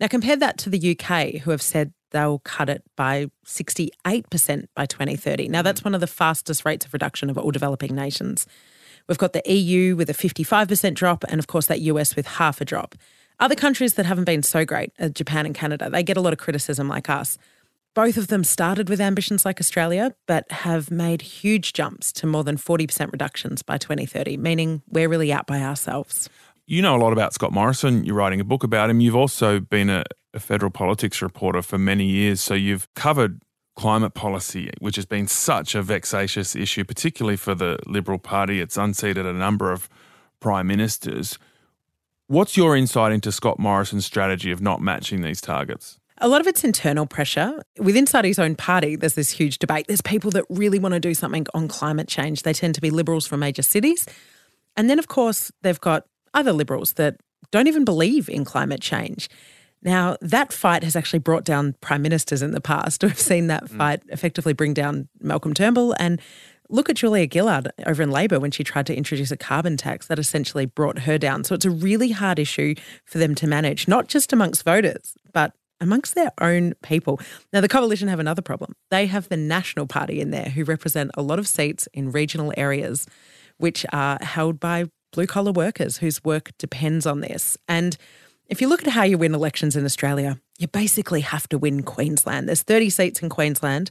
Now, 0.00 0.08
compare 0.08 0.36
that 0.36 0.56
to 0.58 0.70
the 0.70 0.96
UK, 0.96 1.42
who 1.42 1.50
have 1.50 1.60
said 1.62 1.92
they'll 2.10 2.38
cut 2.40 2.68
it 2.68 2.82
by 2.96 3.30
68% 3.46 4.66
by 4.74 4.86
2030. 4.86 5.48
Now, 5.48 5.60
hmm. 5.60 5.64
that's 5.64 5.84
one 5.84 5.94
of 5.94 6.00
the 6.00 6.06
fastest 6.06 6.64
rates 6.64 6.86
of 6.86 6.92
reduction 6.92 7.28
of 7.28 7.36
all 7.36 7.50
developing 7.50 7.94
nations. 7.94 8.46
We've 9.08 9.18
got 9.18 9.32
the 9.32 9.42
EU 9.50 9.96
with 9.96 10.10
a 10.10 10.14
55% 10.14 10.94
drop, 10.94 11.24
and 11.28 11.38
of 11.38 11.46
course, 11.46 11.66
that 11.66 11.80
US 11.80 12.16
with 12.16 12.26
half 12.26 12.60
a 12.60 12.64
drop. 12.64 12.94
Other 13.40 13.54
countries 13.54 13.94
that 13.94 14.06
haven't 14.06 14.24
been 14.24 14.42
so 14.42 14.64
great, 14.64 14.92
uh, 15.00 15.08
Japan 15.08 15.46
and 15.46 15.54
Canada, 15.54 15.90
they 15.90 16.02
get 16.02 16.16
a 16.16 16.20
lot 16.20 16.32
of 16.32 16.38
criticism 16.38 16.88
like 16.88 17.10
us. 17.10 17.38
Both 17.94 18.16
of 18.16 18.28
them 18.28 18.42
started 18.42 18.88
with 18.88 19.00
ambitions 19.00 19.44
like 19.44 19.60
Australia, 19.60 20.14
but 20.26 20.50
have 20.50 20.90
made 20.90 21.20
huge 21.20 21.74
jumps 21.74 22.10
to 22.12 22.26
more 22.26 22.42
than 22.42 22.56
40% 22.56 23.12
reductions 23.12 23.62
by 23.62 23.76
2030, 23.76 24.38
meaning 24.38 24.82
we're 24.88 25.08
really 25.08 25.32
out 25.32 25.46
by 25.46 25.60
ourselves. 25.60 26.30
You 26.66 26.80
know 26.80 26.96
a 26.96 27.02
lot 27.02 27.12
about 27.12 27.34
Scott 27.34 27.52
Morrison. 27.52 28.04
You're 28.04 28.14
writing 28.14 28.40
a 28.40 28.44
book 28.44 28.64
about 28.64 28.88
him. 28.88 29.00
You've 29.00 29.16
also 29.16 29.60
been 29.60 29.90
a, 29.90 30.04
a 30.32 30.40
federal 30.40 30.70
politics 30.70 31.20
reporter 31.20 31.60
for 31.60 31.76
many 31.76 32.06
years. 32.06 32.40
So 32.40 32.54
you've 32.54 32.88
covered 32.94 33.42
climate 33.74 34.14
policy, 34.14 34.70
which 34.78 34.96
has 34.96 35.06
been 35.06 35.26
such 35.26 35.74
a 35.74 35.82
vexatious 35.82 36.54
issue, 36.54 36.84
particularly 36.84 37.36
for 37.36 37.54
the 37.54 37.78
Liberal 37.86 38.18
Party. 38.18 38.60
It's 38.60 38.76
unseated 38.76 39.26
a 39.26 39.32
number 39.32 39.72
of 39.72 39.88
prime 40.40 40.66
ministers. 40.66 41.38
What's 42.26 42.56
your 42.56 42.76
insight 42.76 43.12
into 43.12 43.32
Scott 43.32 43.58
Morrison's 43.58 44.06
strategy 44.06 44.50
of 44.50 44.60
not 44.60 44.80
matching 44.80 45.22
these 45.22 45.40
targets? 45.40 45.98
A 46.18 46.28
lot 46.28 46.40
of 46.40 46.46
it's 46.46 46.62
internal 46.62 47.06
pressure. 47.06 47.62
With 47.78 47.96
inside 47.96 48.24
his 48.24 48.38
own 48.38 48.54
party, 48.54 48.96
there's 48.96 49.14
this 49.14 49.30
huge 49.30 49.58
debate. 49.58 49.86
There's 49.88 50.02
people 50.02 50.30
that 50.32 50.44
really 50.48 50.78
want 50.78 50.92
to 50.94 51.00
do 51.00 51.14
something 51.14 51.46
on 51.52 51.66
climate 51.68 52.08
change. 52.08 52.42
They 52.42 52.52
tend 52.52 52.74
to 52.76 52.80
be 52.80 52.90
liberals 52.90 53.26
from 53.26 53.40
major 53.40 53.62
cities. 53.62 54.06
And 54.76 54.88
then, 54.88 54.98
of 54.98 55.08
course, 55.08 55.50
they've 55.62 55.80
got 55.80 56.06
other 56.32 56.52
liberals 56.52 56.94
that 56.94 57.16
don't 57.50 57.66
even 57.66 57.84
believe 57.84 58.28
in 58.28 58.44
climate 58.44 58.80
change. 58.80 59.28
Now, 59.82 60.16
that 60.20 60.52
fight 60.52 60.84
has 60.84 60.94
actually 60.94 61.18
brought 61.18 61.44
down 61.44 61.74
prime 61.80 62.02
ministers 62.02 62.42
in 62.42 62.52
the 62.52 62.60
past. 62.60 63.02
We've 63.02 63.18
seen 63.18 63.48
that 63.48 63.64
mm. 63.64 63.76
fight 63.76 64.02
effectively 64.08 64.52
bring 64.52 64.74
down 64.74 65.08
Malcolm 65.20 65.54
Turnbull. 65.54 65.94
And 65.98 66.20
look 66.68 66.88
at 66.88 66.96
Julia 66.96 67.28
Gillard 67.30 67.70
over 67.86 68.02
in 68.02 68.10
Labor 68.10 68.40
when 68.40 68.50
she 68.50 68.64
tried 68.64 68.86
to 68.86 68.96
introduce 68.96 69.30
a 69.30 69.36
carbon 69.36 69.76
tax 69.76 70.06
that 70.06 70.18
essentially 70.18 70.66
brought 70.66 71.00
her 71.00 71.18
down. 71.18 71.44
So 71.44 71.54
it's 71.54 71.64
a 71.64 71.70
really 71.70 72.10
hard 72.10 72.38
issue 72.38 72.74
for 73.04 73.18
them 73.18 73.34
to 73.36 73.46
manage, 73.46 73.88
not 73.88 74.08
just 74.08 74.32
amongst 74.32 74.64
voters, 74.64 75.14
but 75.32 75.52
amongst 75.80 76.14
their 76.14 76.30
own 76.40 76.74
people. 76.82 77.20
Now, 77.52 77.60
the 77.60 77.68
coalition 77.68 78.08
have 78.08 78.20
another 78.20 78.42
problem. 78.42 78.74
They 78.90 79.06
have 79.06 79.28
the 79.28 79.36
National 79.36 79.86
Party 79.86 80.20
in 80.20 80.30
there 80.30 80.48
who 80.50 80.64
represent 80.64 81.10
a 81.14 81.22
lot 81.22 81.40
of 81.40 81.48
seats 81.48 81.88
in 81.92 82.12
regional 82.12 82.54
areas, 82.56 83.06
which 83.58 83.84
are 83.92 84.18
held 84.22 84.60
by 84.60 84.86
blue 85.12 85.26
collar 85.26 85.52
workers 85.52 85.98
whose 85.98 86.22
work 86.24 86.52
depends 86.56 87.04
on 87.04 87.20
this. 87.20 87.58
And 87.68 87.96
if 88.48 88.60
you 88.60 88.68
look 88.68 88.86
at 88.86 88.92
how 88.92 89.02
you 89.02 89.18
win 89.18 89.34
elections 89.34 89.76
in 89.76 89.84
Australia, 89.84 90.38
you 90.58 90.68
basically 90.68 91.20
have 91.20 91.48
to 91.48 91.58
win 91.58 91.82
Queensland. 91.82 92.48
There's 92.48 92.62
30 92.62 92.90
seats 92.90 93.22
in 93.22 93.28
Queensland. 93.28 93.90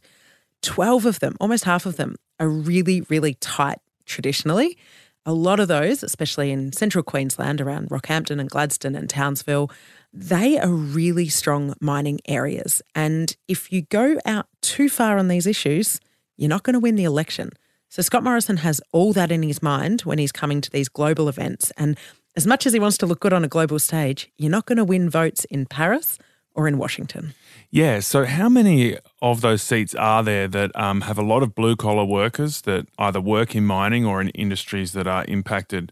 12 0.62 1.06
of 1.06 1.20
them, 1.20 1.36
almost 1.40 1.64
half 1.64 1.86
of 1.86 1.98
them, 1.98 2.16
are 2.40 2.50
really, 2.50 3.02
really 3.02 3.36
tight 3.36 3.80
traditionally. 4.06 4.78
A 5.26 5.34
lot 5.34 5.60
of 5.60 5.68
those, 5.68 6.04
especially 6.04 6.52
in 6.52 6.72
central 6.74 7.04
Queensland 7.04 7.62
around 7.62 7.90
Rockhampton 7.90 8.40
and 8.40 8.50
Gladstone 8.50 8.96
and 8.96 9.10
Townsville, 9.10 9.70
they 10.14 10.58
are 10.60 10.70
really 10.70 11.30
strong 11.30 11.74
mining 11.80 12.20
areas. 12.28 12.82
And 12.96 13.36
if 13.48 13.72
you 13.72 13.84
go 13.84 14.18
out 14.26 14.48
too 14.62 14.90
far 14.90 15.18
on 15.18 15.28
these 15.28 15.48
issues, 15.48 16.00
you're 16.38 16.50
not 16.50 16.64
going 16.64 16.74
to 16.74 16.80
win 16.80 16.96
the 16.96 17.04
election. 17.04 17.52
So 17.90 18.02
Scott 18.02 18.24
Morrison 18.24 18.58
has 18.58 18.82
all 18.92 19.14
that 19.14 19.32
in 19.32 19.44
his 19.44 19.62
mind 19.62 20.02
when 20.02 20.18
he's 20.18 20.32
coming 20.32 20.62
to 20.62 20.72
these 20.72 20.90
global 20.90 21.30
events. 21.30 21.72
And 21.78 21.98
as 22.36 22.48
much 22.48 22.66
as 22.66 22.74
he 22.74 22.80
wants 22.80 22.98
to 23.00 23.06
look 23.06 23.20
good 23.20 23.34
on 23.34 23.44
a 23.44 23.48
global 23.48 23.80
stage, 23.80 24.32
you're 24.38 24.52
not 24.52 24.66
going 24.66 24.78
to 24.78 24.86
win 24.86 25.10
votes 25.10 25.46
in 25.46 25.66
Paris 25.66 26.18
or 26.54 26.68
in 26.68 26.78
Washington. 26.78 27.34
Yeah. 27.70 28.00
So, 28.00 28.26
how 28.26 28.50
many 28.50 28.98
of 29.22 29.42
those 29.42 29.62
seats 29.62 29.96
are 29.96 30.24
there 30.24 30.48
that 30.48 30.76
um, 30.76 31.02
have 31.02 31.18
a 31.18 31.24
lot 31.24 31.44
of 31.44 31.56
blue 31.56 31.76
collar 31.76 32.06
workers 32.06 32.62
that 32.62 32.88
either 32.98 33.22
work 33.22 33.56
in 33.56 33.66
mining 33.66 34.06
or 34.06 34.20
in 34.22 34.30
industries 34.30 34.92
that 34.94 35.08
are 35.08 35.26
impacted 35.28 35.92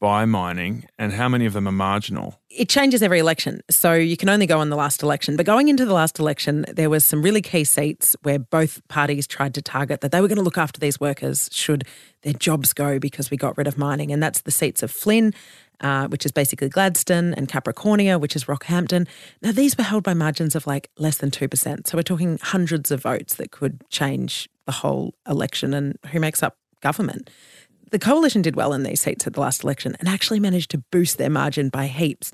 by 0.00 0.24
mining, 0.24 0.86
and 0.96 1.12
how 1.12 1.28
many 1.28 1.44
of 1.44 1.52
them 1.52 1.66
are 1.66 1.72
marginal? 1.72 2.38
It 2.50 2.68
changes 2.68 3.02
every 3.02 3.18
election. 3.18 3.62
So 3.68 3.94
you 3.94 4.16
can 4.16 4.28
only 4.28 4.46
go 4.46 4.60
on 4.60 4.70
the 4.70 4.76
last 4.76 5.02
election. 5.02 5.36
But 5.36 5.44
going 5.44 5.68
into 5.68 5.84
the 5.84 5.92
last 5.92 6.20
election, 6.20 6.64
there 6.72 6.88
was 6.88 7.04
some 7.04 7.20
really 7.20 7.42
key 7.42 7.64
seats 7.64 8.14
where 8.22 8.38
both 8.38 8.86
parties 8.88 9.26
tried 9.26 9.54
to 9.54 9.62
target 9.62 10.00
that 10.00 10.12
they 10.12 10.20
were 10.20 10.28
going 10.28 10.36
to 10.36 10.42
look 10.42 10.58
after 10.58 10.78
these 10.78 11.00
workers 11.00 11.48
should 11.52 11.84
their 12.22 12.32
jobs 12.32 12.72
go 12.72 12.98
because 12.98 13.30
we 13.30 13.36
got 13.36 13.56
rid 13.58 13.66
of 13.66 13.76
mining. 13.76 14.12
And 14.12 14.22
that's 14.22 14.42
the 14.42 14.50
seats 14.50 14.82
of 14.82 14.90
Flynn, 14.90 15.34
uh, 15.80 16.08
which 16.08 16.24
is 16.24 16.32
basically 16.32 16.68
Gladstone, 16.68 17.34
and 17.34 17.48
Capricornia, 17.48 18.20
which 18.20 18.36
is 18.36 18.44
Rockhampton. 18.44 19.06
Now, 19.42 19.52
these 19.52 19.76
were 19.76 19.84
held 19.84 20.04
by 20.04 20.14
margins 20.14 20.54
of 20.54 20.66
like 20.66 20.90
less 20.98 21.18
than 21.18 21.30
2%. 21.30 21.86
So 21.86 21.96
we're 21.96 22.02
talking 22.02 22.38
hundreds 22.42 22.90
of 22.90 23.02
votes 23.02 23.34
that 23.36 23.50
could 23.50 23.82
change 23.88 24.48
the 24.66 24.72
whole 24.72 25.14
election 25.26 25.74
and 25.74 25.98
who 26.12 26.20
makes 26.20 26.42
up 26.42 26.56
government 26.80 27.30
the 27.90 27.98
coalition 27.98 28.42
did 28.42 28.56
well 28.56 28.72
in 28.72 28.82
these 28.82 29.00
seats 29.00 29.26
at 29.26 29.34
the 29.34 29.40
last 29.40 29.64
election 29.64 29.96
and 29.98 30.08
actually 30.08 30.40
managed 30.40 30.70
to 30.72 30.78
boost 30.90 31.18
their 31.18 31.30
margin 31.30 31.68
by 31.68 31.86
heaps. 31.86 32.32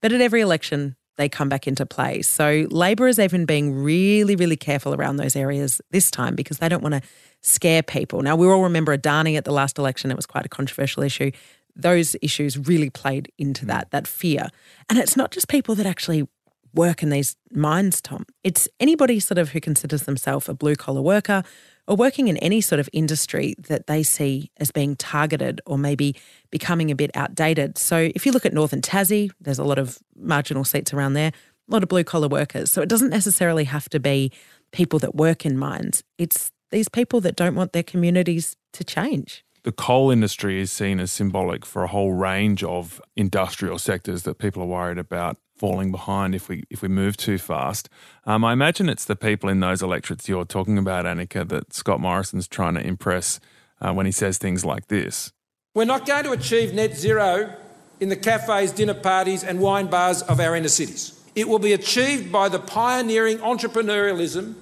But 0.00 0.12
at 0.12 0.20
every 0.20 0.40
election, 0.40 0.96
they 1.16 1.28
come 1.28 1.48
back 1.48 1.66
into 1.66 1.86
play. 1.86 2.22
So 2.22 2.66
Labor 2.70 3.08
is 3.08 3.18
even 3.18 3.46
being 3.46 3.74
really, 3.74 4.36
really 4.36 4.56
careful 4.56 4.94
around 4.94 5.16
those 5.16 5.34
areas 5.34 5.80
this 5.90 6.10
time 6.10 6.34
because 6.34 6.58
they 6.58 6.68
don't 6.68 6.82
want 6.82 6.94
to 6.94 7.02
scare 7.40 7.82
people. 7.82 8.20
Now, 8.22 8.36
we 8.36 8.46
all 8.46 8.62
remember 8.62 8.96
Adani 8.96 9.36
at 9.36 9.44
the 9.44 9.52
last 9.52 9.78
election. 9.78 10.10
It 10.10 10.16
was 10.16 10.26
quite 10.26 10.44
a 10.44 10.48
controversial 10.48 11.02
issue. 11.02 11.30
Those 11.76 12.16
issues 12.22 12.58
really 12.58 12.90
played 12.90 13.30
into 13.38 13.64
mm. 13.64 13.68
that, 13.68 13.90
that 13.90 14.08
fear. 14.08 14.48
And 14.88 14.98
it's 14.98 15.16
not 15.16 15.30
just 15.30 15.48
people 15.48 15.74
that 15.76 15.86
actually 15.86 16.26
work 16.74 17.02
in 17.02 17.10
these 17.10 17.36
mines, 17.52 18.00
Tom. 18.00 18.26
It's 18.44 18.68
anybody 18.80 19.18
sort 19.20 19.38
of 19.38 19.50
who 19.50 19.60
considers 19.60 20.02
themselves 20.02 20.48
a 20.48 20.54
blue 20.54 20.76
collar 20.76 21.00
worker 21.02 21.42
or 21.88 21.96
working 21.96 22.28
in 22.28 22.36
any 22.38 22.60
sort 22.60 22.80
of 22.80 22.88
industry 22.92 23.54
that 23.58 23.86
they 23.86 24.02
see 24.02 24.50
as 24.58 24.70
being 24.70 24.96
targeted 24.96 25.60
or 25.66 25.78
maybe 25.78 26.16
becoming 26.50 26.90
a 26.90 26.96
bit 26.96 27.10
outdated. 27.14 27.78
So 27.78 28.10
if 28.14 28.26
you 28.26 28.32
look 28.32 28.44
at 28.44 28.52
Northern 28.52 28.82
Tassie, 28.82 29.30
there's 29.40 29.58
a 29.58 29.64
lot 29.64 29.78
of 29.78 29.98
marginal 30.16 30.64
seats 30.64 30.92
around 30.92 31.14
there, 31.14 31.32
a 31.68 31.72
lot 31.72 31.82
of 31.82 31.88
blue 31.88 32.04
collar 32.04 32.28
workers. 32.28 32.70
So 32.70 32.82
it 32.82 32.88
doesn't 32.88 33.10
necessarily 33.10 33.64
have 33.64 33.88
to 33.90 34.00
be 34.00 34.32
people 34.72 34.98
that 34.98 35.14
work 35.14 35.46
in 35.46 35.56
mines. 35.56 36.02
It's 36.18 36.50
these 36.70 36.88
people 36.88 37.20
that 37.22 37.36
don't 37.36 37.54
want 37.54 37.72
their 37.72 37.82
communities 37.82 38.56
to 38.72 38.84
change. 38.84 39.44
The 39.66 39.72
coal 39.72 40.12
industry 40.12 40.60
is 40.60 40.70
seen 40.70 41.00
as 41.00 41.10
symbolic 41.10 41.66
for 41.66 41.82
a 41.82 41.88
whole 41.88 42.12
range 42.12 42.62
of 42.62 43.02
industrial 43.16 43.80
sectors 43.80 44.22
that 44.22 44.38
people 44.38 44.62
are 44.62 44.66
worried 44.66 44.96
about 44.96 45.38
falling 45.56 45.90
behind 45.90 46.36
if 46.36 46.48
we 46.48 46.62
if 46.70 46.82
we 46.82 46.88
move 46.88 47.16
too 47.16 47.36
fast. 47.36 47.88
Um, 48.26 48.44
I 48.44 48.52
imagine 48.52 48.88
it's 48.88 49.04
the 49.04 49.16
people 49.16 49.50
in 49.50 49.58
those 49.58 49.82
electorates 49.82 50.28
you're 50.28 50.44
talking 50.44 50.78
about, 50.78 51.04
Annika, 51.04 51.48
that 51.48 51.72
Scott 51.72 51.98
Morrison's 51.98 52.46
trying 52.46 52.74
to 52.74 52.80
impress 52.80 53.40
uh, 53.80 53.92
when 53.92 54.06
he 54.06 54.12
says 54.12 54.38
things 54.38 54.64
like 54.64 54.86
this. 54.86 55.32
We're 55.74 55.84
not 55.84 56.06
going 56.06 56.22
to 56.22 56.30
achieve 56.30 56.72
net 56.72 56.96
zero 56.96 57.52
in 57.98 58.08
the 58.08 58.14
cafes, 58.14 58.70
dinner 58.70 58.94
parties, 58.94 59.42
and 59.42 59.58
wine 59.58 59.88
bars 59.88 60.22
of 60.22 60.38
our 60.38 60.54
inner 60.54 60.68
cities. 60.68 61.20
It 61.34 61.48
will 61.48 61.58
be 61.58 61.72
achieved 61.72 62.30
by 62.30 62.50
the 62.50 62.60
pioneering 62.60 63.38
entrepreneurialism 63.38 64.54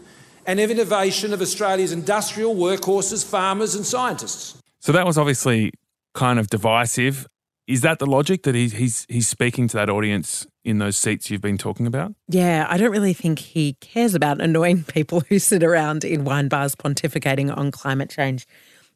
and 0.46 0.58
innovation 0.58 1.34
of 1.34 1.42
Australia's 1.42 1.92
industrial 1.92 2.54
workhorses, 2.54 3.22
farmers, 3.22 3.74
and 3.74 3.84
scientists. 3.84 4.62
So 4.84 4.92
that 4.92 5.06
was 5.06 5.16
obviously 5.16 5.72
kind 6.12 6.38
of 6.38 6.50
divisive. 6.50 7.26
Is 7.66 7.80
that 7.80 8.00
the 8.00 8.06
logic 8.06 8.42
that 8.42 8.54
he's 8.54 8.74
he's 8.74 9.06
he's 9.08 9.26
speaking 9.26 9.66
to 9.68 9.78
that 9.78 9.88
audience 9.88 10.46
in 10.62 10.76
those 10.76 10.98
seats 10.98 11.30
you've 11.30 11.40
been 11.40 11.56
talking 11.56 11.86
about? 11.86 12.14
Yeah, 12.28 12.66
I 12.68 12.76
don't 12.76 12.90
really 12.90 13.14
think 13.14 13.38
he 13.38 13.78
cares 13.80 14.14
about 14.14 14.42
annoying 14.42 14.84
people 14.84 15.20
who 15.20 15.38
sit 15.38 15.62
around 15.62 16.04
in 16.04 16.26
wine 16.26 16.48
bars 16.48 16.74
pontificating 16.74 17.56
on 17.56 17.70
climate 17.70 18.10
change. 18.10 18.46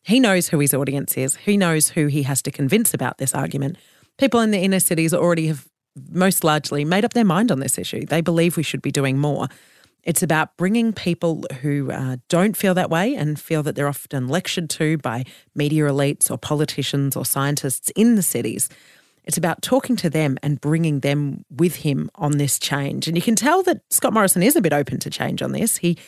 He 0.02 0.21
knows 0.21 0.49
who 0.50 0.59
his 0.59 0.75
audience 0.75 1.16
is. 1.16 1.37
He 1.37 1.57
knows 1.57 1.88
who 1.88 2.09
he 2.09 2.25
has 2.25 2.42
to 2.42 2.50
convince 2.50 2.92
about 2.92 3.16
this 3.16 3.35
argument. 3.35 3.78
People 4.18 4.40
in 4.40 4.50
the 4.50 4.59
inner 4.59 4.80
cities 4.80 5.14
already 5.14 5.47
have 5.47 5.66
most 6.11 6.45
largely 6.45 6.85
made 6.85 7.07
up 7.07 7.14
their 7.14 7.25
mind 7.25 7.50
on 7.50 7.61
this 7.61 7.78
issue. 7.78 8.04
They 8.04 8.21
believe 8.21 8.59
we 8.59 8.62
should 8.62 8.83
be 8.83 8.92
doing 8.92 9.16
more. 9.16 9.49
It's 10.05 10.23
about 10.23 10.57
bringing 10.57 10.93
people 10.93 11.45
who 11.61 11.90
uh, 11.90 12.17
don't 12.28 12.57
feel 12.57 12.75
that 12.75 12.88
way 12.88 13.14
and 13.14 13.38
feel 13.38 13.62
that 13.64 13.75
they're 13.75 13.88
often 13.88 14.28
lectured 14.28 14.71
to 14.71 14.97
by 14.99 15.25
media 15.55 15.85
elites 15.85 16.31
or 16.31 16.38
politicians 16.38 17.17
or 17.17 17.25
scientists 17.25 17.90
in 17.90 18.14
the 18.14 18.23
cities. 18.23 18.69
It's 19.25 19.37
about 19.37 19.61
talking 19.61 19.97
to 19.97 20.09
them 20.09 20.38
and 20.43 20.59
bringing 20.59 21.00
them 21.00 21.45
with 21.50 21.76
him 21.76 22.11
on 22.14 22.38
this 22.38 22.59
change. 22.59 23.07
And 23.07 23.17
you 23.17 23.23
can 23.23 23.37
tell 23.37 23.62
that 23.64 23.83
Scott 23.90 24.14
Morrison 24.14 24.43
is 24.43 24.57
a 24.57 24.62
bit 24.62 24.73
open 24.73 24.99
to 25.00 25.11
change 25.11 25.43
on 25.43 25.52
this. 25.52 25.76
He 25.76 25.99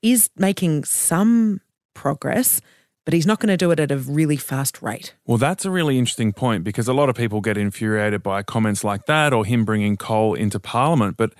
is 0.00 0.30
making 0.36 0.84
some 0.84 1.60
progress, 1.92 2.62
but 3.04 3.12
he's 3.12 3.26
not 3.26 3.38
going 3.38 3.48
to 3.48 3.56
do 3.58 3.70
it 3.70 3.80
at 3.80 3.92
a 3.92 3.98
really 3.98 4.38
fast 4.38 4.80
rate. 4.80 5.14
Well, 5.26 5.36
that's 5.36 5.66
a 5.66 5.70
really 5.70 5.98
interesting 5.98 6.32
point 6.32 6.64
because 6.64 6.88
a 6.88 6.94
lot 6.94 7.10
of 7.10 7.14
people 7.14 7.42
get 7.42 7.58
infuriated 7.58 8.22
by 8.22 8.42
comments 8.42 8.82
like 8.82 9.04
that 9.06 9.34
or 9.34 9.44
him 9.44 9.66
bringing 9.66 9.98
coal 9.98 10.32
into 10.32 10.58
Parliament. 10.58 11.18
But 11.18 11.34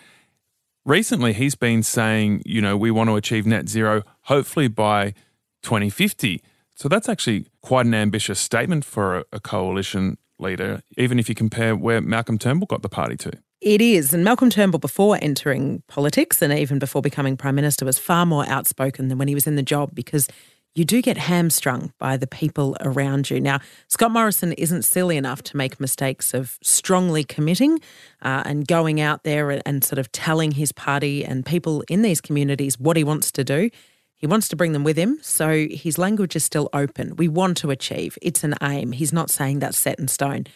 recently 0.85 1.33
he's 1.33 1.55
been 1.55 1.83
saying, 1.83 2.43
you 2.45 2.61
know, 2.61 2.77
we 2.77 2.91
want 2.91 3.11
to 3.11 3.17
achieve 3.17 3.47
net 3.47 3.69
zero 3.69 4.03
hopefully 4.23 4.69
by 4.69 5.15
2050. 5.63 6.43
So 6.75 6.89
that's 6.89 7.09
actually 7.09 7.47
quite 7.63 7.87
an 7.87 7.95
ambitious 7.95 8.41
statement 8.41 8.85
for 8.85 9.19
a, 9.19 9.25
a 9.33 9.41
coalition 9.41 10.19
leader, 10.39 10.83
even 10.97 11.19
if 11.19 11.29
you 11.29 11.35
compare 11.35 11.77
where 11.77 12.01
Malcolm 12.01 12.39
Turnbull 12.39 12.67
got 12.67 12.83
the 12.83 12.89
party 12.89 13.17
to. 13.19 13.33
It 13.61 13.81
is. 13.81 14.13
And 14.13 14.25
Malcolm 14.25 14.51
Turnbull, 14.51 14.79
before 14.79 15.19
entering 15.23 15.83
politics 15.89 16.43
and 16.43 16.53
even 16.53 16.79
before 16.79 17.01
becoming 17.01 17.37
Prime 17.37 17.55
Minister, 17.55 17.87
was 17.87 17.99
far 17.99 18.27
more 18.27 18.47
outspoken 18.47 19.09
than 19.09 19.17
when 19.17 19.29
he 19.29 19.35
was 19.35 19.47
in 19.47 19.57
the 19.57 19.63
job 19.63 19.95
because 19.95 20.29
you 20.75 20.85
do 20.85 21.01
get 21.01 21.17
hamstrung 21.17 21.93
by 21.99 22.17
the 22.17 22.27
people 22.27 22.77
around 22.81 23.31
you. 23.31 23.41
Now, 23.41 23.61
Scott 23.89 24.11
Morrison 24.11 24.53
isn't 24.55 24.83
silly 24.83 25.17
enough 25.17 25.43
to 25.45 25.57
make 25.57 25.79
mistakes 25.79 26.35
of 26.35 26.59
strongly 26.63 27.23
committing 27.23 27.79
uh, 28.23 28.43
and 28.45 28.67
going 28.67 29.01
out 29.01 29.23
there 29.23 29.63
and 29.65 29.85
sort 29.85 29.99
of 29.99 30.11
telling 30.11 30.53
his 30.53 30.73
party 30.73 31.25
and 31.25 31.47
people 31.47 31.85
in 31.89 32.03
these 32.03 32.21
communities 32.21 32.79
what 32.79 32.97
he 32.97 33.05
wants 33.05 33.31
to 33.33 33.45
do. 33.45 33.71
He 34.17 34.27
wants 34.27 34.49
to 34.49 34.57
bring 34.57 34.73
them 34.73 34.85
with 34.85 34.97
him, 34.97 35.19
so 35.21 35.67
his 35.71 35.99
language 35.99 36.35
is 36.35 36.45
still 36.45 36.71
open. 36.73 37.15
We 37.17 37.29
want 37.29 37.59
to 37.59 37.71
achieve. 37.71 38.17
It's 38.23 38.43
an 38.43 38.55
aim. 38.63 38.93
He's 38.93 39.13
not 39.13 39.29
saying 39.29 39.59
that's 39.59 39.79
set 39.79 39.99
in 39.99 40.09
stone. 40.09 40.47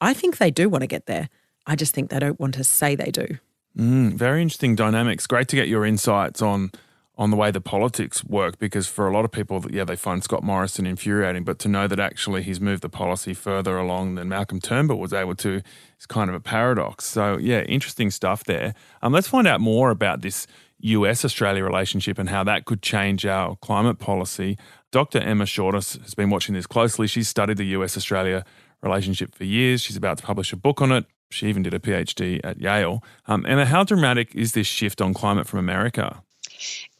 I 0.00 0.14
think 0.14 0.38
they 0.38 0.50
do 0.50 0.68
want 0.68 0.82
to 0.82 0.86
get 0.86 1.06
there. 1.06 1.28
I 1.66 1.74
just 1.74 1.92
think 1.92 2.10
they 2.10 2.20
don't 2.20 2.38
want 2.38 2.54
to 2.54 2.64
say 2.64 2.94
they 2.94 3.10
do. 3.10 3.38
Mm, 3.76 4.12
very 4.12 4.40
interesting 4.40 4.76
dynamics. 4.76 5.26
Great 5.26 5.48
to 5.48 5.56
get 5.56 5.68
your 5.68 5.84
insights 5.84 6.40
on 6.40 6.70
on 7.18 7.30
the 7.30 7.36
way 7.36 7.50
the 7.50 7.60
politics 7.60 8.24
work 8.24 8.58
because 8.60 8.86
for 8.86 9.08
a 9.08 9.12
lot 9.12 9.24
of 9.24 9.32
people, 9.32 9.64
yeah, 9.70 9.84
they 9.84 9.96
find 9.96 10.22
Scott 10.22 10.44
Morrison 10.44 10.86
infuriating, 10.86 11.42
but 11.42 11.58
to 11.58 11.68
know 11.68 11.88
that 11.88 11.98
actually 11.98 12.44
he's 12.44 12.60
moved 12.60 12.80
the 12.80 12.88
policy 12.88 13.34
further 13.34 13.76
along 13.76 14.14
than 14.14 14.28
Malcolm 14.28 14.60
Turnbull 14.60 15.00
was 15.00 15.12
able 15.12 15.34
to 15.34 15.60
is 15.98 16.06
kind 16.06 16.30
of 16.30 16.36
a 16.36 16.40
paradox. 16.40 17.04
So, 17.06 17.36
yeah, 17.36 17.62
interesting 17.62 18.12
stuff 18.12 18.44
there. 18.44 18.72
Um, 19.02 19.12
let's 19.12 19.26
find 19.26 19.48
out 19.48 19.60
more 19.60 19.90
about 19.90 20.22
this 20.22 20.46
US 20.80 21.24
Australia 21.24 21.64
relationship 21.64 22.20
and 22.20 22.28
how 22.28 22.44
that 22.44 22.66
could 22.66 22.82
change 22.82 23.26
our 23.26 23.56
climate 23.56 23.98
policy. 23.98 24.56
Dr. 24.92 25.18
Emma 25.18 25.44
Shortis 25.44 26.00
has 26.00 26.14
been 26.14 26.30
watching 26.30 26.54
this 26.54 26.68
closely. 26.68 27.08
She's 27.08 27.28
studied 27.28 27.56
the 27.56 27.64
US 27.64 27.96
Australia 27.96 28.44
relationship 28.80 29.34
for 29.34 29.42
years. 29.42 29.82
She's 29.82 29.96
about 29.96 30.18
to 30.18 30.24
publish 30.24 30.52
a 30.52 30.56
book 30.56 30.80
on 30.80 30.92
it. 30.92 31.04
She 31.30 31.48
even 31.48 31.64
did 31.64 31.74
a 31.74 31.80
PhD 31.80 32.40
at 32.44 32.60
Yale. 32.60 33.02
Um, 33.26 33.44
Emma, 33.44 33.66
how 33.66 33.82
dramatic 33.82 34.36
is 34.36 34.52
this 34.52 34.68
shift 34.68 35.02
on 35.02 35.12
climate 35.12 35.48
from 35.48 35.58
America? 35.58 36.22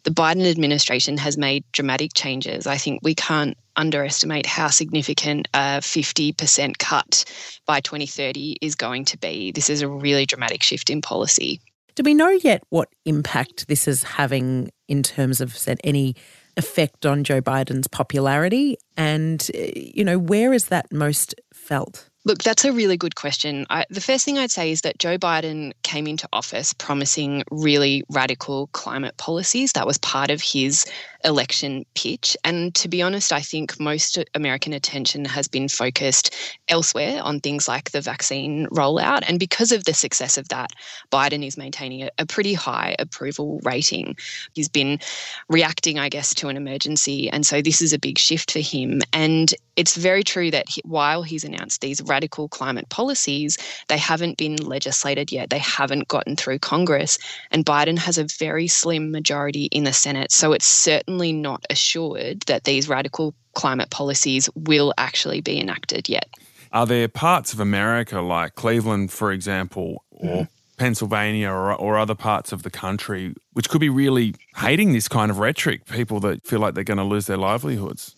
The 0.04 0.10
Biden 0.10 0.48
administration 0.48 1.16
has 1.18 1.36
made 1.36 1.64
dramatic 1.72 2.12
changes. 2.14 2.66
I 2.66 2.76
think 2.76 3.00
we 3.02 3.14
can't 3.14 3.56
underestimate 3.76 4.46
how 4.46 4.68
significant 4.68 5.48
a 5.54 5.78
50% 5.78 6.78
cut 6.78 7.24
by 7.66 7.80
2030 7.80 8.56
is 8.60 8.74
going 8.74 9.04
to 9.06 9.18
be. 9.18 9.52
This 9.52 9.70
is 9.70 9.82
a 9.82 9.88
really 9.88 10.26
dramatic 10.26 10.62
shift 10.62 10.90
in 10.90 11.00
policy. 11.00 11.60
Do 11.94 12.02
we 12.04 12.14
know 12.14 12.28
yet 12.28 12.62
what 12.70 12.88
impact 13.04 13.66
this 13.66 13.88
is 13.88 14.04
having 14.04 14.70
in 14.86 15.02
terms 15.02 15.40
of 15.40 15.56
said 15.56 15.80
any 15.82 16.14
effect 16.56 17.04
on 17.04 17.24
Joe 17.24 17.40
Biden's 17.40 17.88
popularity? 17.88 18.76
And, 18.96 19.48
eh, 19.54 19.72
you 19.74 20.04
know, 20.04 20.18
where 20.18 20.52
is 20.52 20.66
that 20.66 20.92
most 20.92 21.34
felt? 21.52 22.08
Look, 22.28 22.42
that's 22.42 22.66
a 22.66 22.74
really 22.74 22.98
good 22.98 23.14
question. 23.14 23.64
I, 23.70 23.86
the 23.88 24.02
first 24.02 24.26
thing 24.26 24.36
I'd 24.36 24.50
say 24.50 24.70
is 24.70 24.82
that 24.82 24.98
Joe 24.98 25.16
Biden 25.16 25.72
came 25.82 26.06
into 26.06 26.28
office 26.30 26.74
promising 26.74 27.42
really 27.50 28.04
radical 28.10 28.66
climate 28.74 29.16
policies. 29.16 29.72
That 29.72 29.86
was 29.86 29.96
part 29.96 30.30
of 30.30 30.42
his 30.42 30.84
election 31.24 31.84
pitch. 31.94 32.36
And 32.44 32.74
to 32.76 32.88
be 32.88 33.02
honest, 33.02 33.32
I 33.32 33.40
think 33.40 33.78
most 33.80 34.18
American 34.34 34.72
attention 34.72 35.24
has 35.24 35.48
been 35.48 35.68
focused 35.68 36.34
elsewhere 36.68 37.20
on 37.22 37.40
things 37.40 37.66
like 37.66 37.90
the 37.90 38.00
vaccine 38.00 38.66
rollout. 38.68 39.22
And 39.28 39.38
because 39.38 39.72
of 39.72 39.84
the 39.84 39.94
success 39.94 40.38
of 40.38 40.48
that, 40.48 40.70
Biden 41.10 41.44
is 41.44 41.56
maintaining 41.56 42.08
a, 42.18 42.26
pretty 42.28 42.52
high 42.52 42.94
approval 42.98 43.58
rating. 43.64 44.14
He's 44.52 44.68
been 44.68 45.00
reacting, 45.48 45.98
I 45.98 46.10
guess, 46.10 46.34
to 46.34 46.48
an 46.48 46.58
emergency. 46.58 47.30
And 47.30 47.46
so 47.46 47.62
this 47.62 47.80
is 47.80 47.94
a 47.94 47.98
big 47.98 48.18
shift 48.18 48.52
for 48.52 48.60
him. 48.60 49.00
And 49.14 49.54
it's 49.76 49.96
very 49.96 50.22
true 50.22 50.50
that 50.50 50.68
he, 50.68 50.82
while 50.84 51.22
he's 51.22 51.42
announced 51.42 51.80
these 51.80 52.02
radical 52.02 52.48
climate 52.48 52.90
policies, 52.90 53.56
they 53.88 53.96
haven't 53.96 54.36
been 54.36 54.56
legislated 54.56 55.32
yet. 55.32 55.48
They 55.48 55.58
haven't 55.58 56.08
gotten 56.08 56.36
through 56.36 56.58
Congress. 56.58 57.18
And 57.50 57.64
Biden 57.64 57.98
has 57.98 58.18
a 58.18 58.26
very 58.38 58.68
slim 58.68 59.10
majority 59.10 59.64
in 59.72 59.84
the 59.84 59.92
Senate. 59.92 60.30
So 60.30 60.52
it's 60.52 60.66
certainly 60.66 61.07
not 61.08 61.64
assured 61.70 62.40
that 62.42 62.64
these 62.64 62.88
radical 62.88 63.34
climate 63.54 63.90
policies 63.90 64.48
will 64.54 64.94
actually 64.98 65.40
be 65.40 65.58
enacted 65.58 66.08
yet. 66.08 66.28
Are 66.72 66.86
there 66.86 67.08
parts 67.08 67.52
of 67.52 67.60
America, 67.60 68.20
like 68.20 68.54
Cleveland, 68.54 69.10
for 69.10 69.32
example, 69.32 70.04
or 70.10 70.42
mm. 70.42 70.48
Pennsylvania 70.76 71.50
or, 71.50 71.74
or 71.74 71.98
other 71.98 72.14
parts 72.14 72.52
of 72.52 72.62
the 72.62 72.70
country, 72.70 73.34
which 73.54 73.68
could 73.68 73.80
be 73.80 73.88
really 73.88 74.34
hating 74.56 74.92
this 74.92 75.08
kind 75.08 75.30
of 75.30 75.38
rhetoric, 75.38 75.86
people 75.86 76.20
that 76.20 76.46
feel 76.46 76.60
like 76.60 76.74
they're 76.74 76.84
going 76.84 76.98
to 76.98 77.04
lose 77.04 77.26
their 77.26 77.38
livelihoods? 77.38 78.14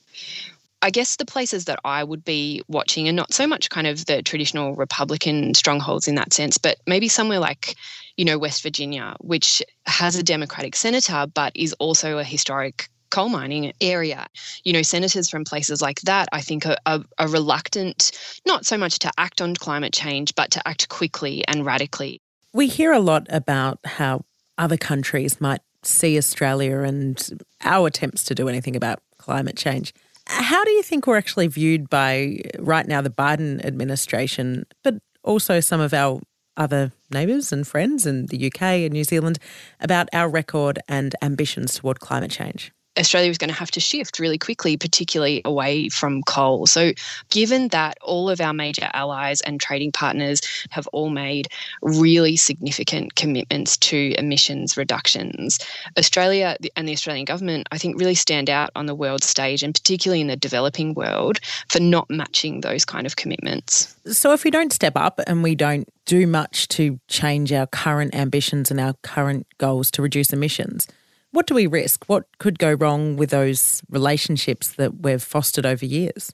I 0.82 0.90
guess 0.90 1.16
the 1.16 1.26
places 1.26 1.66
that 1.66 1.78
I 1.84 2.02
would 2.02 2.25
be 2.25 2.62
watching 2.68 3.08
are 3.08 3.12
not 3.12 3.34
so 3.34 3.46
much 3.46 3.68
kind 3.68 3.87
of 3.87 4.06
the 4.06 4.22
traditional 4.22 4.75
Republican 4.75 5.52
strongholds 5.54 6.08
in 6.08 6.14
that 6.14 6.32
sense, 6.32 6.56
but 6.56 6.78
maybe 6.87 7.08
somewhere 7.08 7.38
like, 7.38 7.76
you 8.16 8.25
know, 8.25 8.38
West 8.38 8.62
Virginia, 8.62 9.14
which 9.20 9.62
has 9.86 10.16
a 10.16 10.23
Democratic 10.23 10.75
senator, 10.75 11.26
but 11.34 11.52
is 11.54 11.75
also 11.75 12.19
a 12.19 12.25
historic 12.25 12.88
coal 13.10 13.28
mining 13.28 13.73
area. 13.80 14.26
You 14.64 14.73
know, 14.73 14.82
senators 14.82 15.28
from 15.28 15.45
places 15.45 15.82
like 15.82 16.00
that, 16.02 16.28
I 16.32 16.40
think, 16.40 16.64
are, 16.64 16.78
are, 16.86 17.04
are 17.19 17.28
reluctant 17.28 18.12
not 18.47 18.64
so 18.64 18.78
much 18.78 19.00
to 19.00 19.10
act 19.19 19.43
on 19.43 19.54
climate 19.56 19.93
change, 19.93 20.34
but 20.34 20.50
to 20.52 20.66
act 20.66 20.88
quickly 20.88 21.45
and 21.47 21.66
radically. 21.66 22.23
We 22.52 22.69
hear 22.69 22.93
a 22.93 23.00
lot 23.00 23.26
about 23.28 23.80
how 23.84 24.25
other 24.56 24.76
countries 24.76 25.40
might 25.40 25.60
see 25.82 26.16
Australia 26.16 26.80
and 26.80 27.43
our 27.62 27.88
attempts 27.88 28.25
to 28.25 28.34
do 28.34 28.49
anything 28.49 28.76
about 28.76 29.00
climate 29.19 29.56
change 29.56 29.93
how 30.30 30.64
do 30.64 30.71
you 30.71 30.82
think 30.82 31.06
we're 31.06 31.19
actually 31.19 31.49
viewed 31.49 31.90
by 31.90 32.40
right 32.58 32.86
now 32.86 33.00
the 33.00 33.10
Biden 33.10 33.64
administration, 33.64 34.64
but 34.84 34.95
also 35.25 35.60
some 35.60 35.80
of 35.80 35.93
our 35.93 36.21
other 36.56 36.93
neighbours 37.10 37.52
and 37.52 37.66
friends 37.66 38.06
in 38.06 38.26
the 38.26 38.47
UK 38.47 38.62
and 38.62 38.93
New 38.93 39.04
Zealand 39.04 39.38
about 39.80 40.08
our 40.12 40.28
record 40.28 40.78
and 40.88 41.14
ambitions 41.23 41.75
toward 41.75 42.00
climate 42.00 42.30
change? 42.30 42.73
Australia 42.98 43.30
is 43.30 43.38
going 43.38 43.50
to 43.50 43.56
have 43.56 43.70
to 43.70 43.80
shift 43.80 44.18
really 44.18 44.38
quickly, 44.38 44.76
particularly 44.76 45.40
away 45.44 45.88
from 45.88 46.22
coal. 46.22 46.66
So, 46.66 46.92
given 47.30 47.68
that 47.68 47.96
all 48.02 48.28
of 48.28 48.40
our 48.40 48.52
major 48.52 48.90
allies 48.92 49.40
and 49.42 49.60
trading 49.60 49.92
partners 49.92 50.40
have 50.70 50.86
all 50.88 51.10
made 51.10 51.48
really 51.82 52.36
significant 52.36 53.14
commitments 53.14 53.76
to 53.78 54.14
emissions 54.18 54.76
reductions, 54.76 55.58
Australia 55.98 56.56
and 56.76 56.88
the 56.88 56.92
Australian 56.92 57.24
government, 57.24 57.68
I 57.70 57.78
think, 57.78 57.98
really 57.98 58.16
stand 58.16 58.50
out 58.50 58.70
on 58.74 58.86
the 58.86 58.94
world 58.94 59.22
stage 59.22 59.62
and 59.62 59.74
particularly 59.74 60.20
in 60.20 60.26
the 60.26 60.36
developing 60.36 60.94
world 60.94 61.38
for 61.68 61.80
not 61.80 62.10
matching 62.10 62.60
those 62.60 62.84
kind 62.84 63.06
of 63.06 63.16
commitments. 63.16 63.94
So, 64.06 64.32
if 64.32 64.42
we 64.42 64.50
don't 64.50 64.72
step 64.72 64.96
up 64.96 65.20
and 65.26 65.42
we 65.42 65.54
don't 65.54 65.88
do 66.06 66.26
much 66.26 66.66
to 66.68 66.98
change 67.06 67.52
our 67.52 67.68
current 67.68 68.16
ambitions 68.16 68.70
and 68.70 68.80
our 68.80 68.94
current 69.02 69.46
goals 69.58 69.92
to 69.92 70.02
reduce 70.02 70.32
emissions, 70.32 70.88
what 71.32 71.47
do 71.47 71.54
we 71.54 71.66
risk? 71.66 72.04
What 72.06 72.25
could 72.38 72.58
go 72.58 72.73
wrong 72.73 73.16
with 73.16 73.30
those 73.30 73.82
relationships 73.90 74.73
that 74.73 75.00
we've 75.02 75.23
fostered 75.23 75.66
over 75.66 75.84
years? 75.84 76.32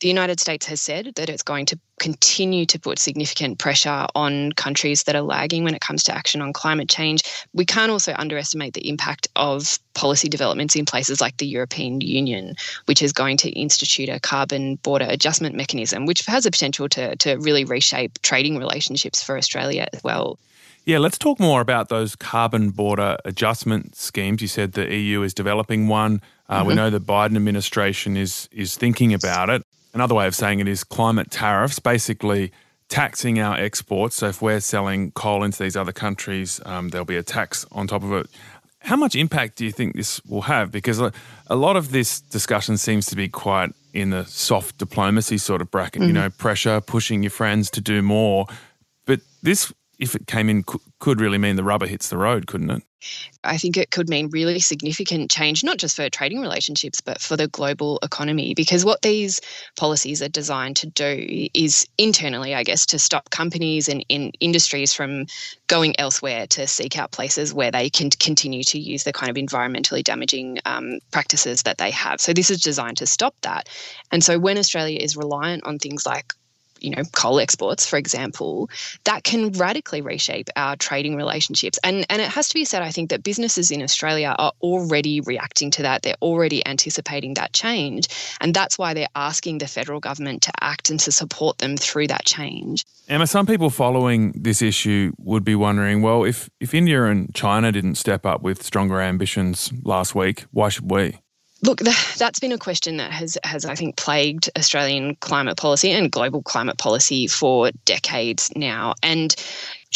The 0.00 0.08
United 0.08 0.40
States 0.40 0.66
has 0.66 0.82
said 0.82 1.12
that 1.16 1.30
it's 1.30 1.42
going 1.42 1.64
to 1.66 1.78
continue 1.98 2.66
to 2.66 2.78
put 2.78 2.98
significant 2.98 3.58
pressure 3.58 4.06
on 4.14 4.52
countries 4.52 5.04
that 5.04 5.16
are 5.16 5.22
lagging 5.22 5.64
when 5.64 5.74
it 5.74 5.80
comes 5.80 6.04
to 6.04 6.14
action 6.14 6.42
on 6.42 6.52
climate 6.52 6.90
change. 6.90 7.22
We 7.54 7.64
can't 7.64 7.90
also 7.90 8.14
underestimate 8.18 8.74
the 8.74 8.86
impact 8.90 9.28
of 9.36 9.78
policy 9.94 10.28
developments 10.28 10.76
in 10.76 10.84
places 10.84 11.22
like 11.22 11.38
the 11.38 11.46
European 11.46 12.02
Union, 12.02 12.56
which 12.84 13.00
is 13.00 13.12
going 13.12 13.38
to 13.38 13.48
institute 13.48 14.10
a 14.10 14.20
carbon 14.20 14.74
border 14.76 15.06
adjustment 15.08 15.54
mechanism, 15.54 16.04
which 16.04 16.26
has 16.26 16.44
the 16.44 16.50
potential 16.50 16.90
to, 16.90 17.16
to 17.16 17.36
really 17.36 17.64
reshape 17.64 18.20
trading 18.20 18.58
relationships 18.58 19.22
for 19.22 19.38
Australia 19.38 19.86
as 19.94 20.04
well. 20.04 20.38
Yeah, 20.86 20.98
let's 20.98 21.18
talk 21.18 21.40
more 21.40 21.60
about 21.60 21.88
those 21.88 22.14
carbon 22.14 22.70
border 22.70 23.18
adjustment 23.24 23.96
schemes. 23.96 24.40
You 24.40 24.46
said 24.46 24.72
the 24.72 24.94
EU 24.94 25.22
is 25.22 25.34
developing 25.34 25.88
one. 25.88 26.22
Uh, 26.48 26.60
mm-hmm. 26.60 26.68
We 26.68 26.74
know 26.76 26.90
the 26.90 27.00
Biden 27.00 27.34
administration 27.34 28.16
is 28.16 28.48
is 28.52 28.76
thinking 28.76 29.12
about 29.12 29.50
it. 29.50 29.62
Another 29.92 30.14
way 30.14 30.28
of 30.28 30.34
saying 30.36 30.60
it 30.60 30.68
is 30.68 30.84
climate 30.84 31.32
tariffs, 31.32 31.80
basically 31.80 32.52
taxing 32.88 33.40
our 33.40 33.56
exports. 33.56 34.14
So 34.16 34.28
if 34.28 34.40
we're 34.40 34.60
selling 34.60 35.10
coal 35.10 35.42
into 35.42 35.60
these 35.60 35.76
other 35.76 35.90
countries, 35.90 36.60
um, 36.64 36.90
there'll 36.90 37.04
be 37.04 37.16
a 37.16 37.22
tax 37.24 37.66
on 37.72 37.88
top 37.88 38.04
of 38.04 38.12
it. 38.12 38.28
How 38.78 38.94
much 38.94 39.16
impact 39.16 39.56
do 39.56 39.64
you 39.64 39.72
think 39.72 39.96
this 39.96 40.24
will 40.24 40.42
have? 40.42 40.70
Because 40.70 41.00
a 41.00 41.56
lot 41.56 41.74
of 41.74 41.90
this 41.90 42.20
discussion 42.20 42.76
seems 42.76 43.06
to 43.06 43.16
be 43.16 43.28
quite 43.28 43.72
in 43.92 44.10
the 44.10 44.24
soft 44.26 44.78
diplomacy 44.78 45.38
sort 45.38 45.60
of 45.60 45.72
bracket, 45.72 46.02
mm-hmm. 46.02 46.08
you 46.08 46.14
know, 46.14 46.30
pressure, 46.30 46.80
pushing 46.80 47.24
your 47.24 47.30
friends 47.30 47.70
to 47.70 47.80
do 47.80 48.02
more. 48.02 48.46
But 49.04 49.20
this 49.42 49.72
if 49.98 50.14
it 50.14 50.26
came 50.26 50.48
in, 50.48 50.64
could 50.98 51.20
really 51.20 51.38
mean 51.38 51.56
the 51.56 51.64
rubber 51.64 51.86
hits 51.86 52.08
the 52.08 52.18
road, 52.18 52.46
couldn't 52.46 52.70
it? 52.70 52.82
I 53.44 53.56
think 53.56 53.76
it 53.76 53.90
could 53.90 54.08
mean 54.08 54.30
really 54.30 54.58
significant 54.58 55.30
change, 55.30 55.62
not 55.62 55.78
just 55.78 55.96
for 55.96 56.08
trading 56.10 56.40
relationships, 56.40 57.00
but 57.00 57.20
for 57.20 57.36
the 57.36 57.46
global 57.46 57.98
economy. 58.02 58.54
Because 58.54 58.84
what 58.84 59.02
these 59.02 59.40
policies 59.76 60.22
are 60.22 60.28
designed 60.28 60.76
to 60.76 60.86
do 60.88 61.48
is 61.54 61.86
internally, 61.98 62.54
I 62.54 62.64
guess, 62.64 62.86
to 62.86 62.98
stop 62.98 63.30
companies 63.30 63.88
and 63.88 64.04
in 64.08 64.32
industries 64.40 64.92
from 64.92 65.26
going 65.66 65.98
elsewhere 66.00 66.46
to 66.48 66.66
seek 66.66 66.98
out 66.98 67.12
places 67.12 67.54
where 67.54 67.70
they 67.70 67.88
can 67.90 68.10
continue 68.10 68.64
to 68.64 68.78
use 68.78 69.04
the 69.04 69.12
kind 69.12 69.30
of 69.30 69.36
environmentally 69.36 70.02
damaging 70.02 70.58
um, 70.64 70.98
practices 71.12 71.62
that 71.62 71.78
they 71.78 71.90
have. 71.90 72.20
So 72.20 72.32
this 72.32 72.50
is 72.50 72.60
designed 72.60 72.96
to 72.98 73.06
stop 73.06 73.34
that. 73.42 73.68
And 74.10 74.24
so 74.24 74.38
when 74.38 74.58
Australia 74.58 74.98
is 74.98 75.16
reliant 75.16 75.64
on 75.64 75.78
things 75.78 76.06
like 76.06 76.32
you 76.80 76.90
know, 76.90 77.02
coal 77.12 77.40
exports, 77.40 77.86
for 77.86 77.96
example, 77.96 78.70
that 79.04 79.24
can 79.24 79.50
radically 79.52 80.00
reshape 80.00 80.48
our 80.56 80.76
trading 80.76 81.16
relationships. 81.16 81.78
And 81.82 82.06
and 82.10 82.22
it 82.22 82.28
has 82.28 82.48
to 82.48 82.54
be 82.54 82.64
said, 82.64 82.82
I 82.82 82.90
think 82.90 83.10
that 83.10 83.22
businesses 83.22 83.70
in 83.70 83.82
Australia 83.82 84.34
are 84.38 84.52
already 84.62 85.20
reacting 85.20 85.70
to 85.72 85.82
that. 85.82 86.02
They're 86.02 86.14
already 86.22 86.66
anticipating 86.66 87.34
that 87.34 87.52
change. 87.52 88.08
And 88.40 88.54
that's 88.54 88.78
why 88.78 88.94
they're 88.94 89.08
asking 89.14 89.58
the 89.58 89.66
federal 89.66 90.00
government 90.00 90.42
to 90.42 90.52
act 90.60 90.90
and 90.90 91.00
to 91.00 91.12
support 91.12 91.58
them 91.58 91.76
through 91.76 92.08
that 92.08 92.24
change. 92.24 92.84
Emma, 93.08 93.26
some 93.26 93.46
people 93.46 93.70
following 93.70 94.32
this 94.32 94.62
issue 94.62 95.12
would 95.18 95.44
be 95.44 95.54
wondering, 95.54 96.02
well, 96.02 96.24
if, 96.24 96.50
if 96.60 96.74
India 96.74 97.04
and 97.04 97.34
China 97.34 97.72
didn't 97.72 97.96
step 97.96 98.26
up 98.26 98.42
with 98.42 98.62
stronger 98.62 99.00
ambitions 99.00 99.72
last 99.84 100.14
week, 100.14 100.46
why 100.52 100.68
should 100.68 100.90
we? 100.90 101.20
Look, 101.62 101.80
that's 101.80 102.38
been 102.38 102.52
a 102.52 102.58
question 102.58 102.98
that 102.98 103.12
has, 103.12 103.38
has 103.42 103.64
I 103.64 103.74
think, 103.74 103.96
plagued 103.96 104.50
Australian 104.58 105.16
climate 105.16 105.56
policy 105.56 105.90
and 105.90 106.10
global 106.10 106.42
climate 106.42 106.76
policy 106.76 107.26
for 107.26 107.70
decades 107.84 108.52
now. 108.54 108.94
And 109.02 109.34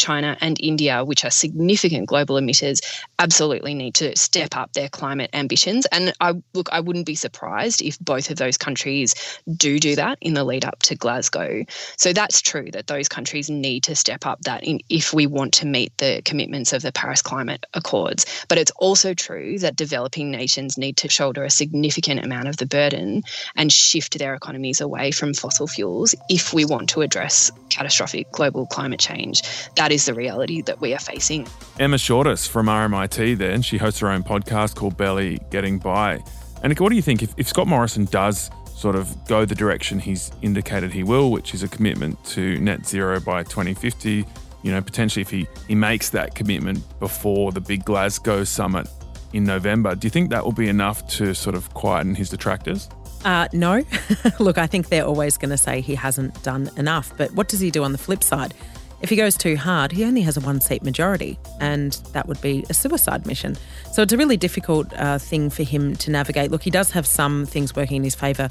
China 0.01 0.37
and 0.41 0.59
India, 0.59 1.05
which 1.05 1.23
are 1.23 1.31
significant 1.31 2.07
global 2.07 2.35
emitters, 2.35 2.79
absolutely 3.19 3.73
need 3.73 3.93
to 3.95 4.17
step 4.17 4.57
up 4.57 4.73
their 4.73 4.89
climate 4.89 5.29
ambitions. 5.33 5.85
And 5.91 6.13
I 6.19 6.33
look, 6.53 6.69
I 6.71 6.79
wouldn't 6.79 7.05
be 7.05 7.15
surprised 7.15 7.81
if 7.81 7.99
both 7.99 8.31
of 8.31 8.37
those 8.37 8.57
countries 8.57 9.13
do 9.55 9.79
do 9.79 9.95
that 9.95 10.17
in 10.21 10.33
the 10.33 10.43
lead 10.43 10.65
up 10.65 10.79
to 10.79 10.95
Glasgow. 10.95 11.63
So 11.97 12.13
that's 12.13 12.41
true 12.41 12.69
that 12.71 12.87
those 12.87 13.07
countries 13.07 13.49
need 13.49 13.83
to 13.83 13.95
step 13.95 14.25
up 14.25 14.41
that 14.41 14.63
in, 14.63 14.79
if 14.89 15.13
we 15.13 15.27
want 15.27 15.53
to 15.53 15.65
meet 15.65 15.95
the 15.97 16.21
commitments 16.25 16.73
of 16.73 16.81
the 16.81 16.91
Paris 16.91 17.21
Climate 17.21 17.65
Accords. 17.73 18.25
But 18.49 18.57
it's 18.57 18.71
also 18.77 19.13
true 19.13 19.59
that 19.59 19.75
developing 19.75 20.31
nations 20.31 20.77
need 20.77 20.97
to 20.97 21.09
shoulder 21.09 21.43
a 21.43 21.49
significant 21.49 22.23
amount 22.25 22.47
of 22.47 22.57
the 22.57 22.65
burden 22.65 23.23
and 23.55 23.71
shift 23.71 24.17
their 24.17 24.33
economies 24.33 24.81
away 24.81 25.11
from 25.11 25.33
fossil 25.33 25.67
fuels 25.67 26.15
if 26.29 26.53
we 26.53 26.65
want 26.65 26.89
to 26.89 27.01
address 27.01 27.51
catastrophic 27.69 28.31
global 28.31 28.65
climate 28.67 28.99
change. 28.99 29.41
That 29.75 29.90
is 29.91 30.05
the 30.05 30.13
reality 30.13 30.61
that 30.63 30.81
we 30.81 30.93
are 30.93 30.99
facing. 30.99 31.47
Emma 31.79 31.97
Shortis 31.97 32.47
from 32.47 32.67
RMIT 32.67 33.37
then, 33.37 33.61
she 33.61 33.77
hosts 33.77 33.99
her 33.99 34.09
own 34.09 34.23
podcast 34.23 34.75
called 34.75 34.97
Barely 34.97 35.39
Getting 35.49 35.79
By. 35.79 36.23
And 36.63 36.77
what 36.79 36.89
do 36.89 36.95
you 36.95 37.01
think 37.01 37.23
if, 37.23 37.33
if 37.37 37.47
Scott 37.47 37.67
Morrison 37.67 38.05
does 38.05 38.49
sort 38.75 38.95
of 38.95 39.15
go 39.27 39.45
the 39.45 39.55
direction 39.55 39.99
he's 39.99 40.31
indicated 40.41 40.91
he 40.91 41.03
will, 41.03 41.31
which 41.31 41.53
is 41.53 41.63
a 41.63 41.67
commitment 41.67 42.23
to 42.25 42.57
net 42.59 42.85
zero 42.85 43.19
by 43.19 43.43
2050, 43.43 44.25
you 44.63 44.71
know, 44.71 44.81
potentially 44.81 45.21
if 45.21 45.29
he, 45.29 45.47
he 45.67 45.75
makes 45.75 46.09
that 46.11 46.35
commitment 46.35 46.83
before 46.99 47.51
the 47.51 47.61
big 47.61 47.85
Glasgow 47.85 48.43
summit 48.43 48.87
in 49.33 49.43
November, 49.43 49.95
do 49.95 50.05
you 50.05 50.11
think 50.11 50.29
that 50.29 50.43
will 50.43 50.51
be 50.51 50.67
enough 50.67 51.07
to 51.07 51.33
sort 51.33 51.55
of 51.55 51.73
quieten 51.73 52.15
his 52.15 52.29
detractors? 52.29 52.89
Uh, 53.23 53.47
no. 53.53 53.83
Look, 54.39 54.57
I 54.57 54.67
think 54.67 54.89
they're 54.89 55.05
always 55.05 55.37
going 55.37 55.51
to 55.51 55.57
say 55.57 55.81
he 55.81 55.95
hasn't 55.95 56.41
done 56.43 56.69
enough. 56.77 57.15
But 57.17 57.31
what 57.33 57.47
does 57.47 57.59
he 57.59 57.71
do 57.71 57.83
on 57.83 57.91
the 57.91 57.97
flip 57.97 58.23
side? 58.23 58.53
If 59.01 59.09
he 59.09 59.15
goes 59.15 59.35
too 59.35 59.57
hard, 59.57 59.91
he 59.91 60.03
only 60.03 60.21
has 60.21 60.37
a 60.37 60.41
one 60.41 60.61
seat 60.61 60.83
majority, 60.83 61.39
and 61.59 61.93
that 62.13 62.27
would 62.27 62.39
be 62.39 62.63
a 62.69 62.73
suicide 62.73 63.25
mission. 63.25 63.57
So 63.91 64.03
it's 64.03 64.13
a 64.13 64.17
really 64.17 64.37
difficult 64.37 64.93
uh, 64.93 65.17
thing 65.17 65.49
for 65.49 65.63
him 65.63 65.95
to 65.97 66.11
navigate. 66.11 66.51
Look, 66.51 66.61
he 66.61 66.69
does 66.69 66.91
have 66.91 67.07
some 67.07 67.45
things 67.45 67.75
working 67.75 67.97
in 67.97 68.03
his 68.03 68.13
favour. 68.13 68.49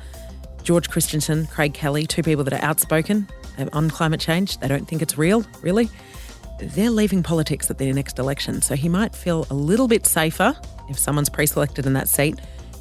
George 0.65 0.91
Christensen, 0.91 1.47
Craig 1.47 1.73
Kelly, 1.73 2.07
two 2.07 2.23
people 2.23 2.45
that 2.45 2.53
are 2.53 2.65
outspoken 2.65 3.29
on 3.73 3.91
climate 3.91 4.21
change. 4.21 4.59
They 4.59 4.69
don't 4.69 4.89
think 4.89 5.03
it's 5.03 5.17
real, 5.17 5.45
really. 5.63 5.89
They're 6.59 6.91
leaving 6.91 7.23
politics 7.23 7.71
at 7.71 7.79
their 7.79 7.95
next 7.95 8.19
election, 8.19 8.61
so 8.61 8.75
he 8.75 8.89
might 8.89 9.15
feel 9.15 9.47
a 9.51 9.55
little 9.55 9.89
bit 9.89 10.05
safer 10.05 10.55
if 10.89 10.99
someone's 10.99 11.31
pre 11.31 11.47
selected 11.47 11.87
in 11.87 11.93
that 11.95 12.09
seat 12.09 12.39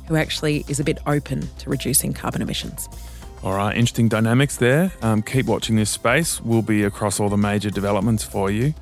who 0.07 0.15
actually 0.15 0.65
is 0.67 0.79
a 0.79 0.83
bit 0.83 0.97
open 1.05 1.47
to 1.59 1.69
reducing 1.69 2.13
carbon 2.13 2.41
emissions. 2.41 2.89
All 3.41 3.53
right, 3.53 3.75
interesting 3.75 4.09
dynamics 4.09 4.57
there. 4.57 4.91
Um, 5.01 5.21
keep 5.21 5.45
watching 5.45 5.77
this 5.77 5.89
space. 5.89 6.41
We'll 6.41 6.61
be 6.61 6.83
across 6.83 7.19
all 7.19 7.29
the 7.29 7.37
major 7.37 7.69
developments 7.69 8.23
for 8.23 8.51
you. 8.51 8.73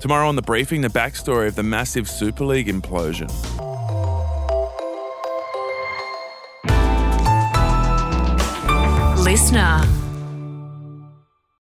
Tomorrow 0.00 0.28
on 0.28 0.36
the 0.36 0.42
briefing, 0.42 0.80
the 0.80 0.88
backstory 0.88 1.48
of 1.48 1.54
the 1.54 1.62
massive 1.62 2.08
Super 2.08 2.44
League 2.44 2.68
implosion. 2.68 3.30
Listener. 9.22 10.05